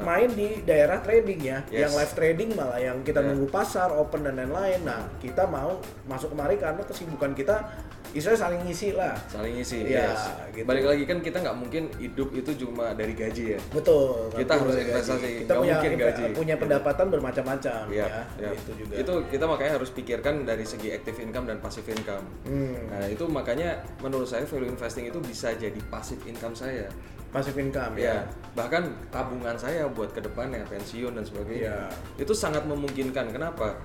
main 0.00 0.30
di 0.30 0.62
daerah 0.62 0.98
trading 1.00 1.40
ya, 1.40 1.58
Yes. 1.68 1.88
yang 1.88 1.92
live 1.94 2.12
trading 2.14 2.50
malah 2.54 2.78
yang 2.78 3.02
kita 3.02 3.20
Ya. 3.20 3.26
nunggu 3.32 3.46
pasar 3.48 3.90
open 3.90 4.22
dan 4.22 4.36
lain-lain. 4.36 4.82
Nah 4.84 5.06
kita 5.18 5.46
mau 5.46 5.78
masuk 6.06 6.32
kemari 6.32 6.56
karena 6.56 6.82
kesibukan 6.82 7.32
kita 7.32 7.56
istilahnya 8.16 8.40
saling 8.40 8.60
ngisi 8.64 8.88
lah. 8.96 9.14
Saling 9.28 9.54
isi. 9.60 9.78
Iya, 9.84 10.10
yes. 10.10 10.22
gitu. 10.56 10.64
Balik 10.64 10.84
lagi 10.88 11.04
kan 11.04 11.18
kita 11.20 11.38
nggak 11.44 11.56
mungkin 11.56 11.82
hidup 12.00 12.28
itu 12.32 12.50
cuma 12.64 12.96
dari 12.96 13.12
gaji 13.12 13.44
ya. 13.54 13.60
Betul. 13.70 14.32
Kita 14.32 14.52
harus 14.56 14.74
investasi, 14.74 15.20
gaji. 15.20 15.40
Kita 15.44 15.52
punya 15.60 15.74
mungkin 15.76 15.92
gaji. 16.00 16.22
punya 16.32 16.56
pendapatan 16.56 17.06
bermacam-macam 17.12 17.82
Iya, 17.92 18.06
ya. 18.08 18.22
iya. 18.40 18.50
Itu 18.56 18.72
juga. 18.74 18.92
Itu 18.96 19.14
kita 19.28 19.44
makanya 19.44 19.72
harus 19.76 19.90
pikirkan 19.92 20.48
dari 20.48 20.64
segi 20.64 20.88
active 20.90 21.18
income 21.20 21.46
dan 21.46 21.60
passive 21.60 21.86
income. 21.92 22.24
Hmm. 22.48 22.74
Nah, 22.88 23.06
itu 23.06 23.24
makanya 23.28 23.84
menurut 24.00 24.26
saya 24.26 24.48
value 24.48 24.72
investing 24.72 25.12
itu 25.12 25.18
bisa 25.20 25.52
jadi 25.52 25.78
passive 25.92 26.24
income 26.24 26.56
saya. 26.56 26.88
Passive 27.36 27.60
income 27.60 27.92
Ya, 28.00 28.16
ya. 28.16 28.18
bahkan 28.56 28.88
tabungan 29.12 29.52
saya 29.60 29.84
buat 29.92 30.16
ke 30.16 30.24
depannya 30.24 30.64
pensiun 30.64 31.12
dan 31.12 31.24
sebagainya. 31.28 31.92
Iya. 31.92 32.24
Itu 32.24 32.32
sangat 32.32 32.64
memungkinkan. 32.64 33.28
Kenapa? 33.28 33.76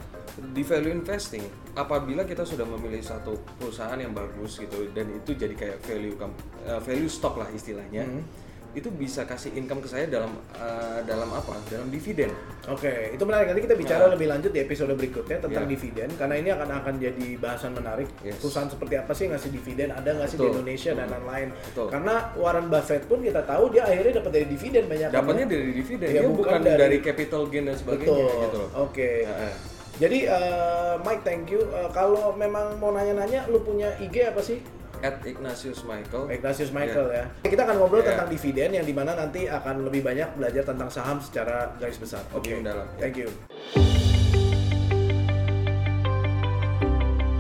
Di 0.56 0.64
value 0.64 0.96
investing, 0.96 1.44
apabila 1.76 2.24
kita 2.24 2.48
sudah 2.48 2.64
memilih 2.64 3.04
satu 3.04 3.36
perusahaan 3.60 4.00
yang 4.00 4.16
bagus 4.16 4.64
gitu 4.64 4.88
dan 4.96 5.12
itu 5.12 5.36
jadi 5.36 5.52
kayak 5.52 5.78
value 5.84 6.16
eh, 6.64 6.80
value 6.80 7.12
stock 7.12 7.36
lah 7.36 7.52
istilahnya. 7.52 8.08
Hmm. 8.08 8.24
Itu 8.72 8.88
bisa 8.88 9.24
kasih 9.24 9.52
income 9.54 9.84
ke 9.84 9.88
saya 9.88 10.08
dalam 10.08 10.32
eh, 10.54 11.00
dalam 11.04 11.28
apa? 11.28 11.60
Dalam 11.68 11.88
dividen. 11.88 12.32
Oke, 12.66 13.12
itu 13.12 13.20
menarik. 13.22 13.52
Nanti 13.52 13.64
kita 13.64 13.76
bicara 13.76 14.08
Nah. 14.08 14.16
lebih 14.16 14.28
lanjut 14.28 14.48
di 14.50 14.60
episode 14.60 14.94
berikutnya 14.94 15.38
tentang 15.40 15.66
Iya. 15.66 15.72
dividen 15.72 16.10
karena 16.16 16.36
ini 16.36 16.50
akan 16.50 16.70
akan 16.74 16.94
jadi 16.96 17.28
bahasan 17.36 17.72
menarik. 17.74 18.08
Yes. 18.22 18.40
Perusahaan 18.40 18.72
seperti 18.72 18.96
apa 18.96 19.12
sih 19.12 19.24
yang 19.26 19.34
ngasih 19.36 19.52
dividen? 19.52 19.90
Ada 19.92 20.10
nggak 20.14 20.28
sih 20.28 20.36
di 20.36 20.42
Betul. 20.42 20.54
Indonesia 20.56 20.92
dan 20.94 21.04
Hmm. 21.04 21.14
lain-lain? 21.14 21.48
Betul. 21.52 21.88
Karena 21.90 22.16
Warren 22.34 22.68
Buffett 22.68 23.04
pun 23.06 23.20
kita 23.20 23.42
tahu 23.44 23.64
dia 23.70 23.84
akhirnya 23.84 24.14
dapat 24.18 24.32
dari 24.32 24.48
dividen 24.48 24.84
banyak. 24.86 25.10
Dapatnya 25.10 25.46
ya? 25.46 25.52
dari 25.52 25.72
dividen, 25.74 26.08
Iya, 26.08 26.14
dia 26.14 26.22
bukan 26.24 26.38
bukan, 26.38 26.60
dari- 26.62 26.80
dari, 26.80 26.98
capital 27.02 27.42
gain 27.46 27.66
dan 27.66 27.76
sebagainya 27.76 28.08
Betul. 28.08 28.42
gitu. 28.42 28.62
Oke. 28.78 29.10
Ya, 29.22 29.34
eh. 29.44 29.56
Jadi 30.00 30.20
eh, 30.26 30.94
Mike, 30.98 31.22
thank 31.22 31.46
you. 31.48 31.62
Eh, 31.62 31.90
kalau 31.92 32.32
memang 32.34 32.80
mau 32.80 32.90
nanya-nanya, 32.90 33.46
lu 33.48 33.60
punya 33.60 33.92
IG 33.98 34.24
apa 34.24 34.40
sih? 34.40 34.58
At 35.02 35.26
Ignatius 35.26 35.82
Michael. 35.82 36.30
Ignatius 36.30 36.70
Michael 36.70 37.10
ya. 37.10 37.26
Kita 37.42 37.66
akan 37.66 37.82
ngobrol 37.82 38.06
Iya. 38.06 38.14
tentang 38.14 38.30
dividen 38.30 38.70
yang 38.78 38.86
di 38.86 38.94
mana 38.94 39.18
nanti 39.18 39.50
akan 39.50 39.90
lebih 39.90 40.06
banyak 40.06 40.38
belajar 40.38 40.62
tentang 40.62 40.94
saham 40.94 41.18
secara 41.18 41.74
garis 41.82 41.98
besar. 41.98 42.22
Oke. 42.32 42.54
Lebih 42.54 42.62
mendalam. 42.62 42.86
Thank 43.02 43.18
you. 43.18 43.34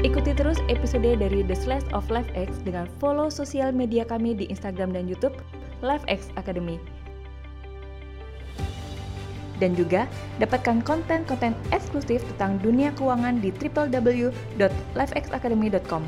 Ikuti 0.02 0.34
terus 0.34 0.58
episode 0.66 1.22
dari 1.22 1.46
The 1.46 1.54
Slash 1.54 1.86
of 1.94 2.10
LiveX 2.10 2.58
dengan 2.66 2.90
follow 2.98 3.30
sosial 3.30 3.70
media 3.70 4.02
kami 4.02 4.34
di 4.34 4.50
Instagram 4.50 4.98
dan 4.98 5.06
YouTube 5.06 5.38
LiveX 5.86 6.34
Academy. 6.34 6.82
Dan 9.62 9.78
juga 9.78 10.10
dapatkan 10.42 10.82
konten-konten 10.82 11.54
eksklusif 11.70 12.26
tentang 12.34 12.58
dunia 12.66 12.90
keuangan 12.98 13.38
di 13.38 13.54
www.livexacademy.com. 13.54 16.02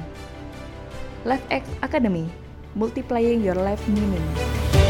LiveX 1.23 1.63
Academy, 1.81 2.27
multiplying 2.75 3.39
your 3.43 3.55
life 3.55 3.81
meaning. 3.87 4.82